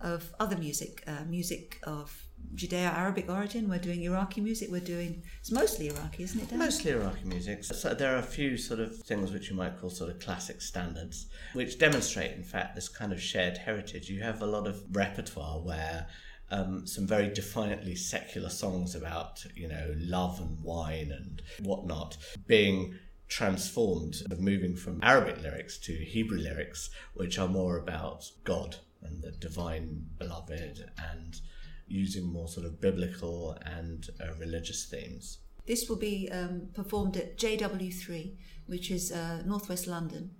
of 0.00 0.32
other 0.40 0.56
music, 0.56 1.02
uh, 1.06 1.24
music 1.28 1.78
of 1.84 2.26
Judeo-Arabic 2.54 3.28
origin. 3.28 3.68
We're 3.68 3.78
doing 3.78 4.02
Iraqi 4.02 4.40
music. 4.40 4.70
We're 4.70 4.80
doing 4.80 5.22
it's 5.40 5.52
mostly 5.52 5.88
Iraqi, 5.88 6.24
isn't 6.24 6.40
it? 6.40 6.50
Dan? 6.50 6.58
Mostly 6.58 6.92
Iraqi 6.92 7.24
music. 7.24 7.64
So 7.64 7.94
there 7.94 8.14
are 8.14 8.18
a 8.18 8.22
few 8.22 8.56
sort 8.56 8.80
of 8.80 8.96
things 8.96 9.30
which 9.32 9.50
you 9.50 9.56
might 9.56 9.78
call 9.78 9.90
sort 9.90 10.10
of 10.10 10.18
classic 10.20 10.60
standards, 10.60 11.26
which 11.52 11.78
demonstrate, 11.78 12.32
in 12.32 12.42
fact, 12.42 12.74
this 12.74 12.88
kind 12.88 13.12
of 13.12 13.20
shared 13.20 13.58
heritage. 13.58 14.08
You 14.08 14.22
have 14.22 14.42
a 14.42 14.46
lot 14.46 14.66
of 14.66 14.82
repertoire 14.92 15.60
where 15.60 16.06
um, 16.50 16.86
some 16.86 17.06
very 17.06 17.28
defiantly 17.28 17.94
secular 17.94 18.48
songs 18.48 18.94
about, 18.94 19.44
you 19.54 19.68
know, 19.68 19.94
love 19.96 20.40
and 20.40 20.58
wine 20.62 21.12
and 21.12 21.42
whatnot 21.60 22.16
being 22.46 22.94
transformed, 23.28 24.22
moving 24.38 24.74
from 24.74 24.98
Arabic 25.02 25.40
lyrics 25.40 25.78
to 25.78 25.92
Hebrew 25.92 26.38
lyrics, 26.38 26.90
which 27.14 27.38
are 27.38 27.46
more 27.46 27.78
about 27.78 28.28
God 28.42 28.76
and 29.02 29.22
the 29.22 29.32
divine 29.32 30.06
beloved 30.18 30.90
and 31.12 31.40
using 31.86 32.24
more 32.24 32.48
sort 32.48 32.66
of 32.66 32.80
biblical 32.80 33.56
and 33.66 34.08
uh, 34.20 34.32
religious 34.38 34.86
themes. 34.86 35.38
This 35.66 35.88
will 35.88 35.96
be 35.96 36.28
um, 36.32 36.68
performed 36.74 37.16
at 37.16 37.36
JW3, 37.36 38.34
which 38.66 38.90
is 38.90 39.12
uh, 39.12 39.42
northwest 39.44 39.86
London 39.86 40.30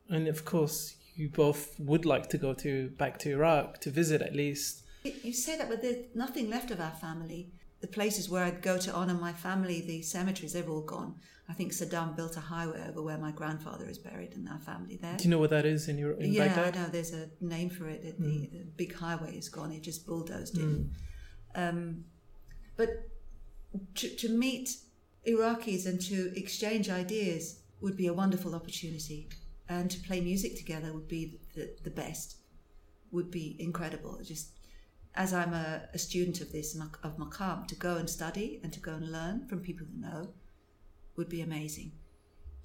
And 0.08 0.28
of 0.28 0.44
course, 0.44 0.94
you 1.16 1.28
both 1.28 1.78
would 1.80 2.04
like 2.04 2.28
to 2.30 2.38
go 2.38 2.54
to 2.54 2.90
back 2.90 3.18
to 3.20 3.30
Iraq 3.32 3.80
to 3.80 3.90
visit 3.90 4.22
at 4.22 4.34
least. 4.34 4.82
You 5.02 5.32
say 5.32 5.56
that, 5.58 5.68
but 5.68 5.82
there's 5.82 6.04
nothing 6.14 6.50
left 6.50 6.70
of 6.70 6.80
our 6.80 6.92
family. 6.92 7.52
The 7.80 7.88
places 7.88 8.28
where 8.28 8.44
I'd 8.44 8.62
go 8.62 8.76
to 8.78 8.94
honour 8.94 9.14
my 9.14 9.32
family, 9.32 9.80
the 9.80 10.02
cemeteries, 10.02 10.52
they've 10.52 10.68
all 10.68 10.82
gone. 10.82 11.14
I 11.48 11.52
think 11.52 11.72
Saddam 11.72 12.14
built 12.14 12.36
a 12.36 12.40
highway 12.40 12.80
over 12.88 13.02
where 13.02 13.18
my 13.18 13.32
grandfather 13.32 13.88
is 13.88 13.98
buried 13.98 14.34
and 14.34 14.48
our 14.48 14.60
family 14.60 14.96
there. 14.96 15.16
Do 15.16 15.24
you 15.24 15.30
know 15.30 15.38
what 15.38 15.50
that 15.50 15.66
is 15.66 15.88
in 15.88 15.98
your 15.98 16.12
in 16.12 16.32
yeah, 16.32 16.46
Baghdad? 16.46 16.76
I 16.76 16.82
know. 16.82 16.88
There's 16.90 17.12
a 17.12 17.28
name 17.40 17.70
for 17.70 17.88
it. 17.88 18.02
The, 18.18 18.48
the 18.52 18.64
big 18.76 18.94
highway 18.94 19.36
is 19.36 19.48
gone. 19.48 19.72
It 19.72 19.82
just 19.82 20.06
bulldozed 20.06 20.58
it. 20.58 20.86
Um, 21.56 22.04
but 22.76 22.90
to, 23.96 24.08
to 24.16 24.28
meet 24.28 24.76
Iraqis 25.26 25.86
and 25.86 26.00
to 26.02 26.38
exchange 26.38 26.88
ideas 26.88 27.60
would 27.80 27.96
be 27.96 28.06
a 28.06 28.12
wonderful 28.12 28.54
opportunity, 28.54 29.28
and 29.68 29.90
to 29.90 29.98
play 30.00 30.20
music 30.20 30.56
together 30.56 30.92
would 30.92 31.08
be 31.08 31.40
the, 31.54 31.74
the 31.82 31.90
best. 31.90 32.36
Would 33.10 33.30
be 33.32 33.56
incredible. 33.58 34.20
Just 34.22 34.52
as 35.14 35.32
I'm 35.32 35.52
a, 35.52 35.82
a 35.92 35.98
student 35.98 36.40
of 36.40 36.52
this 36.52 36.76
of 37.02 37.16
Maqam, 37.16 37.66
to 37.66 37.74
go 37.74 37.96
and 37.96 38.08
study 38.08 38.60
and 38.62 38.72
to 38.72 38.80
go 38.80 38.92
and 38.92 39.10
learn 39.10 39.46
from 39.48 39.60
people 39.60 39.86
who 39.86 40.00
know 40.00 40.34
would 41.16 41.28
be 41.28 41.40
amazing. 41.40 41.92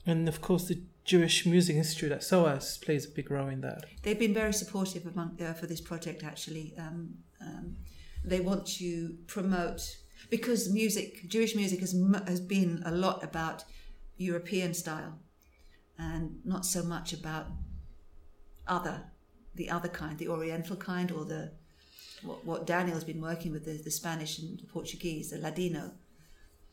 And 0.05 0.27
of 0.27 0.39
course, 0.41 0.67
the 0.67 0.81
Jewish 1.03 1.45
Music 1.45 1.75
Institute 1.75 2.11
at 2.11 2.23
SOAS 2.23 2.77
plays 2.77 3.05
a 3.05 3.09
big 3.09 3.31
role 3.31 3.47
in 3.47 3.61
that. 3.61 3.85
They've 4.03 4.19
been 4.19 4.33
very 4.33 4.53
supportive 4.53 5.05
among, 5.07 5.41
uh, 5.41 5.53
for 5.53 5.65
this 5.65 5.81
project. 5.81 6.23
Actually, 6.23 6.73
um, 6.77 7.15
um, 7.41 7.77
they 8.23 8.39
want 8.39 8.65
to 8.77 9.17
promote 9.27 9.97
because 10.29 10.71
music, 10.71 11.27
Jewish 11.27 11.55
music, 11.55 11.79
has 11.79 11.93
has 12.27 12.39
been 12.39 12.81
a 12.85 12.91
lot 12.91 13.23
about 13.23 13.63
European 14.17 14.73
style, 14.73 15.19
and 15.97 16.39
not 16.45 16.65
so 16.65 16.83
much 16.83 17.13
about 17.13 17.47
other, 18.67 19.03
the 19.55 19.69
other 19.69 19.89
kind, 19.89 20.17
the 20.17 20.27
Oriental 20.27 20.75
kind, 20.75 21.11
or 21.11 21.25
the 21.25 21.51
what, 22.23 22.45
what 22.45 22.65
Daniel's 22.65 23.03
been 23.03 23.21
working 23.21 23.51
with 23.51 23.65
the, 23.65 23.73
the 23.73 23.91
Spanish 23.91 24.39
and 24.39 24.59
the 24.59 24.65
Portuguese, 24.65 25.31
the 25.31 25.37
Ladino. 25.39 25.91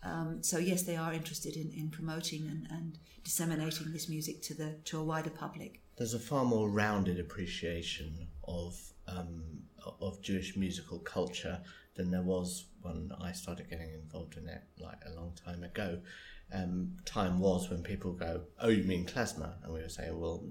Um, 0.03 0.43
so 0.43 0.59
yes, 0.59 0.83
they 0.83 0.97
are 0.97 1.13
interested 1.13 1.57
in, 1.57 1.73
in 1.73 1.89
promoting 1.91 2.43
and, 2.49 2.67
and 2.71 2.99
disseminating 3.25 3.93
this 3.93 4.09
music 4.09 4.43
to 4.43 4.55
the 4.55 4.75
to 4.85 4.99
a 4.99 5.05
wider 5.05 5.31
public. 5.31 5.81
There's 5.97 6.15
a 6.15 6.19
far 6.19 6.45
more 6.45 6.69
rounded 6.69 7.21
appreciation 7.21 8.29
of 8.47 8.81
um, 9.07 9.63
of 10.01 10.21
Jewish 10.23 10.57
musical 10.57 10.99
culture 10.99 11.61
than 11.95 12.11
there 12.11 12.23
was 12.23 12.67
when 12.81 13.13
I 13.21 13.33
started 13.33 13.69
getting 13.71 13.93
involved 13.93 14.37
in 14.37 14.49
it, 14.49 14.63
like 14.79 15.01
a 15.07 15.15
long 15.15 15.33
time 15.45 15.63
ago. 15.63 16.01
Um, 16.53 16.97
time 17.05 17.39
was 17.39 17.71
when 17.71 17.83
people 17.83 18.13
go, 18.13 18.43
"Oh, 18.61 18.69
you 18.69 18.85
mean 18.85 19.07
klezmer?" 19.07 19.55
and 19.63 19.73
we 19.73 19.81
were 19.81 19.89
saying, 19.89 20.19
"Well, 20.19 20.45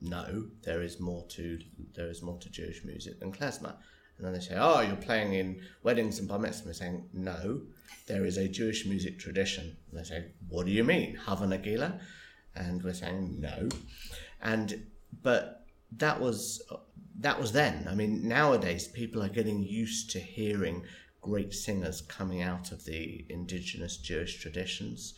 no, 0.00 0.46
there 0.62 0.80
is 0.80 1.00
more 1.00 1.26
to 1.30 1.58
there 1.94 2.08
is 2.08 2.22
more 2.22 2.38
to 2.38 2.48
Jewish 2.50 2.84
music 2.84 3.18
than 3.18 3.32
klezmer." 3.32 3.74
And 4.22 4.32
then 4.32 4.40
they 4.40 4.46
say, 4.46 4.54
"Oh, 4.56 4.80
you're 4.82 4.94
playing 4.94 5.34
in 5.34 5.60
weddings 5.82 6.20
and 6.20 6.28
bar 6.28 6.38
mitzvahs." 6.38 6.64
We're 6.64 6.74
saying, 6.74 7.08
"No, 7.12 7.62
there 8.06 8.24
is 8.24 8.36
a 8.38 8.46
Jewish 8.46 8.86
music 8.86 9.18
tradition." 9.18 9.76
And 9.90 9.98
they 9.98 10.04
say, 10.04 10.26
"What 10.48 10.66
do 10.66 10.70
you 10.70 10.84
mean, 10.84 11.16
Hava 11.16 11.44
Nagila?" 11.44 12.00
And 12.54 12.84
we're 12.84 12.94
saying, 12.94 13.40
"No," 13.40 13.68
and 14.40 14.86
but 15.24 15.66
that 15.96 16.20
was 16.20 16.62
that 17.18 17.40
was 17.40 17.50
then. 17.50 17.88
I 17.88 17.96
mean, 17.96 18.28
nowadays 18.28 18.86
people 18.86 19.24
are 19.24 19.28
getting 19.28 19.60
used 19.60 20.10
to 20.10 20.20
hearing 20.20 20.84
great 21.20 21.52
singers 21.52 22.00
coming 22.00 22.42
out 22.42 22.70
of 22.70 22.84
the 22.84 23.26
indigenous 23.28 23.96
Jewish 23.96 24.40
traditions, 24.40 25.14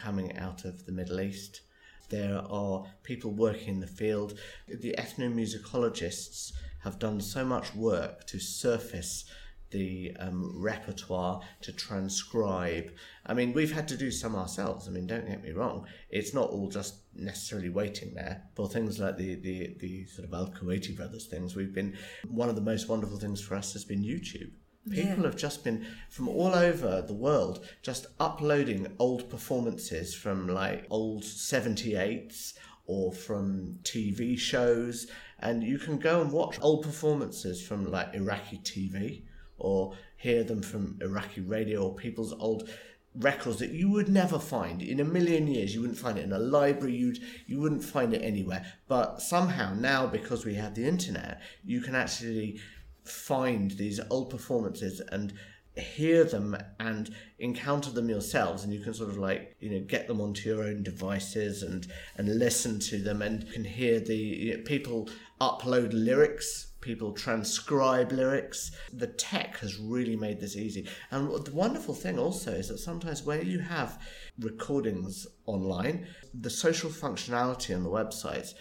coming 0.00 0.36
out 0.36 0.64
of 0.64 0.84
the 0.84 0.92
Middle 0.92 1.20
East. 1.20 1.60
There 2.08 2.38
are 2.38 2.86
people 3.04 3.30
working 3.30 3.74
in 3.74 3.80
the 3.80 3.86
field. 3.86 4.36
The 4.66 4.96
ethnomusicologists 4.98 6.52
have 6.88 6.98
done 6.98 7.20
so 7.20 7.44
much 7.44 7.74
work 7.74 8.26
to 8.26 8.38
surface 8.38 9.24
the 9.70 10.16
um, 10.18 10.52
repertoire 10.56 11.42
to 11.60 11.70
transcribe. 11.72 12.90
I 13.26 13.34
mean, 13.34 13.52
we've 13.52 13.72
had 13.72 13.86
to 13.88 13.96
do 13.98 14.10
some 14.10 14.34
ourselves. 14.34 14.88
I 14.88 14.90
mean, 14.90 15.06
don't 15.06 15.26
get 15.28 15.42
me 15.42 15.50
wrong. 15.50 15.86
It's 16.08 16.32
not 16.32 16.48
all 16.48 16.68
just 16.68 16.94
necessarily 17.14 17.68
waiting 17.68 18.14
there 18.14 18.44
for 18.56 18.66
things 18.68 18.98
like 18.98 19.18
the 19.18 19.34
the, 19.34 19.76
the 19.78 20.06
sort 20.06 20.26
of 20.26 20.32
Al 20.32 20.48
Kuwaiti 20.48 20.96
brothers 20.96 21.26
things. 21.26 21.54
We've 21.54 21.74
been 21.74 21.96
one 22.28 22.48
of 22.48 22.54
the 22.54 22.62
most 22.62 22.88
wonderful 22.88 23.18
things 23.18 23.42
for 23.42 23.54
us 23.56 23.74
has 23.74 23.84
been 23.84 24.02
YouTube. 24.02 24.52
People 24.90 25.18
Yeah. 25.18 25.22
have 25.24 25.36
just 25.36 25.64
been 25.64 25.84
from 26.08 26.28
all 26.28 26.54
over 26.54 27.02
the 27.02 27.12
world 27.12 27.56
just 27.82 28.06
uploading 28.18 28.86
old 28.98 29.28
performances 29.28 30.14
from 30.14 30.48
like 30.48 30.86
old 30.88 31.24
78s 31.24 32.54
or 32.88 33.12
from 33.12 33.78
TV 33.82 34.36
shows 34.36 35.06
and 35.40 35.62
you 35.62 35.78
can 35.78 35.98
go 35.98 36.20
and 36.20 36.32
watch 36.32 36.58
old 36.60 36.82
performances 36.82 37.62
from 37.62 37.88
like 37.90 38.14
Iraqi 38.14 38.58
TV 38.58 39.22
or 39.58 39.94
hear 40.16 40.42
them 40.42 40.62
from 40.62 40.98
Iraqi 41.00 41.42
radio 41.42 41.82
or 41.82 41.94
people's 41.94 42.32
old 42.32 42.68
records 43.14 43.58
that 43.58 43.70
you 43.70 43.90
would 43.90 44.08
never 44.08 44.38
find 44.38 44.80
in 44.80 45.00
a 45.00 45.04
million 45.04 45.46
years. 45.46 45.74
You 45.74 45.82
wouldn't 45.82 45.98
find 45.98 46.18
it 46.18 46.24
in 46.24 46.32
a 46.32 46.38
library 46.38 46.94
you'd 46.94 47.20
you 47.46 47.60
wouldn't 47.60 47.84
find 47.84 48.14
it 48.14 48.22
anywhere. 48.22 48.64
But 48.88 49.20
somehow 49.20 49.74
now 49.74 50.06
because 50.06 50.46
we 50.46 50.54
have 50.54 50.74
the 50.74 50.86
internet 50.86 51.42
you 51.64 51.82
can 51.82 51.94
actually 51.94 52.58
find 53.04 53.70
these 53.72 54.00
old 54.10 54.30
performances 54.30 55.00
and 55.12 55.34
hear 55.80 56.24
them 56.24 56.56
and 56.80 57.14
encounter 57.38 57.90
them 57.90 58.08
yourselves 58.08 58.64
and 58.64 58.72
you 58.72 58.80
can 58.80 58.92
sort 58.92 59.08
of 59.08 59.18
like 59.18 59.56
you 59.60 59.70
know 59.70 59.80
get 59.80 60.06
them 60.06 60.20
onto 60.20 60.48
your 60.48 60.64
own 60.64 60.82
devices 60.82 61.62
and 61.62 61.86
and 62.16 62.38
listen 62.38 62.78
to 62.78 62.98
them 62.98 63.22
and 63.22 63.44
you 63.44 63.52
can 63.52 63.64
hear 63.64 64.00
the 64.00 64.16
you 64.16 64.56
know, 64.56 64.62
people 64.64 65.08
upload 65.40 65.90
lyrics 65.92 66.68
people 66.80 67.12
transcribe 67.12 68.12
lyrics. 68.12 68.70
The 68.92 69.08
tech 69.08 69.58
has 69.58 69.78
really 69.78 70.16
made 70.16 70.40
this 70.40 70.56
easy. 70.56 70.88
And 71.10 71.28
the 71.44 71.52
wonderful 71.52 71.94
thing 71.94 72.18
also 72.18 72.52
is 72.52 72.68
that 72.68 72.78
sometimes 72.78 73.24
where 73.24 73.42
you 73.42 73.58
have 73.58 74.00
recordings 74.38 75.26
online 75.46 76.06
the 76.34 76.50
social 76.50 76.90
functionality 76.90 77.74
on 77.74 77.82
the 77.82 77.90
websites 77.90 78.54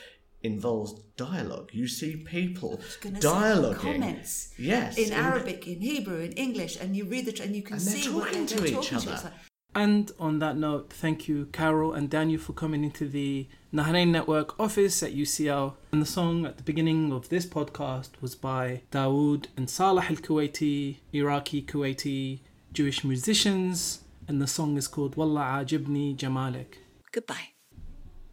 involves 0.44 0.94
dialogue 1.18 1.70
you 1.74 1.88
see 1.88 2.16
people 2.18 2.80
Gonna 3.02 3.20
dialoguing 3.20 3.78
comments 3.80 4.54
yes 4.58 4.98
in 4.98 5.12
Arabic, 5.12 5.68
in 5.68 5.82
Hebrew, 5.82 6.20
in 6.20 6.32
English, 6.34 6.78
and 6.80 6.96
you 6.96 7.06
read 7.06 7.26
the 7.26 7.32
tr- 7.32 7.44
and 7.44 7.56
you 7.56 7.64
can 7.64 7.78
And 7.78 7.82
they're 7.86 7.96
see 7.96 8.10
what 8.14 8.26
talking 8.28 8.46
they're, 8.46 8.58
to 8.58 8.64
they're 8.64 8.68
each 8.82 8.90
talking 8.90 9.00
to. 9.00 9.04
other. 9.10 9.14
It's 9.16 9.24
like, 9.24 9.34
And 9.76 10.12
on 10.20 10.40
that 10.40 10.58
note, 10.58 10.92
thank 10.94 11.28
you, 11.28 11.48
Carol 11.52 11.94
and 11.94 12.10
Daniel, 12.10 12.40
for 12.40 12.54
coming 12.54 12.84
into 12.84 13.08
the 13.08 13.48
Nahrain 13.74 14.10
Network 14.18 14.60
office 14.60 15.04
at 15.04 15.14
UCL. 15.14 15.74
And 15.92 16.02
the 16.02 16.06
song 16.18 16.46
at 16.46 16.58
the 16.58 16.64
beginning 16.64 17.12
of 17.12 17.30
this 17.30 17.46
podcast 17.46 18.10
was 18.22 18.34
by 18.36 18.82
Dawood 18.92 19.48
and 19.58 19.70
Salah 19.70 20.06
al 20.10 20.16
Kuwaiti, 20.26 20.98
Iraqi 21.14 21.62
Kuwaiti 21.64 22.40
Jewish 22.74 23.04
musicians. 23.04 24.00
And 24.28 24.42
the 24.42 24.48
song 24.48 24.78
is 24.78 24.88
called 24.88 25.16
Wallah 25.16 25.64
Ajibni 25.64 26.16
Jamalik. 26.16 26.72
goodbye. 27.12 27.50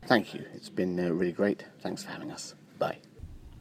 Thank 0.07 0.35
you. 0.35 0.45
It's 0.55 0.69
been 0.69 0.99
uh, 1.01 1.11
really 1.11 1.33
great. 1.33 1.65
Thanks 1.81 2.05
for 2.05 2.11
having 2.11 2.31
us. 2.31 2.55
Bye. 2.79 2.99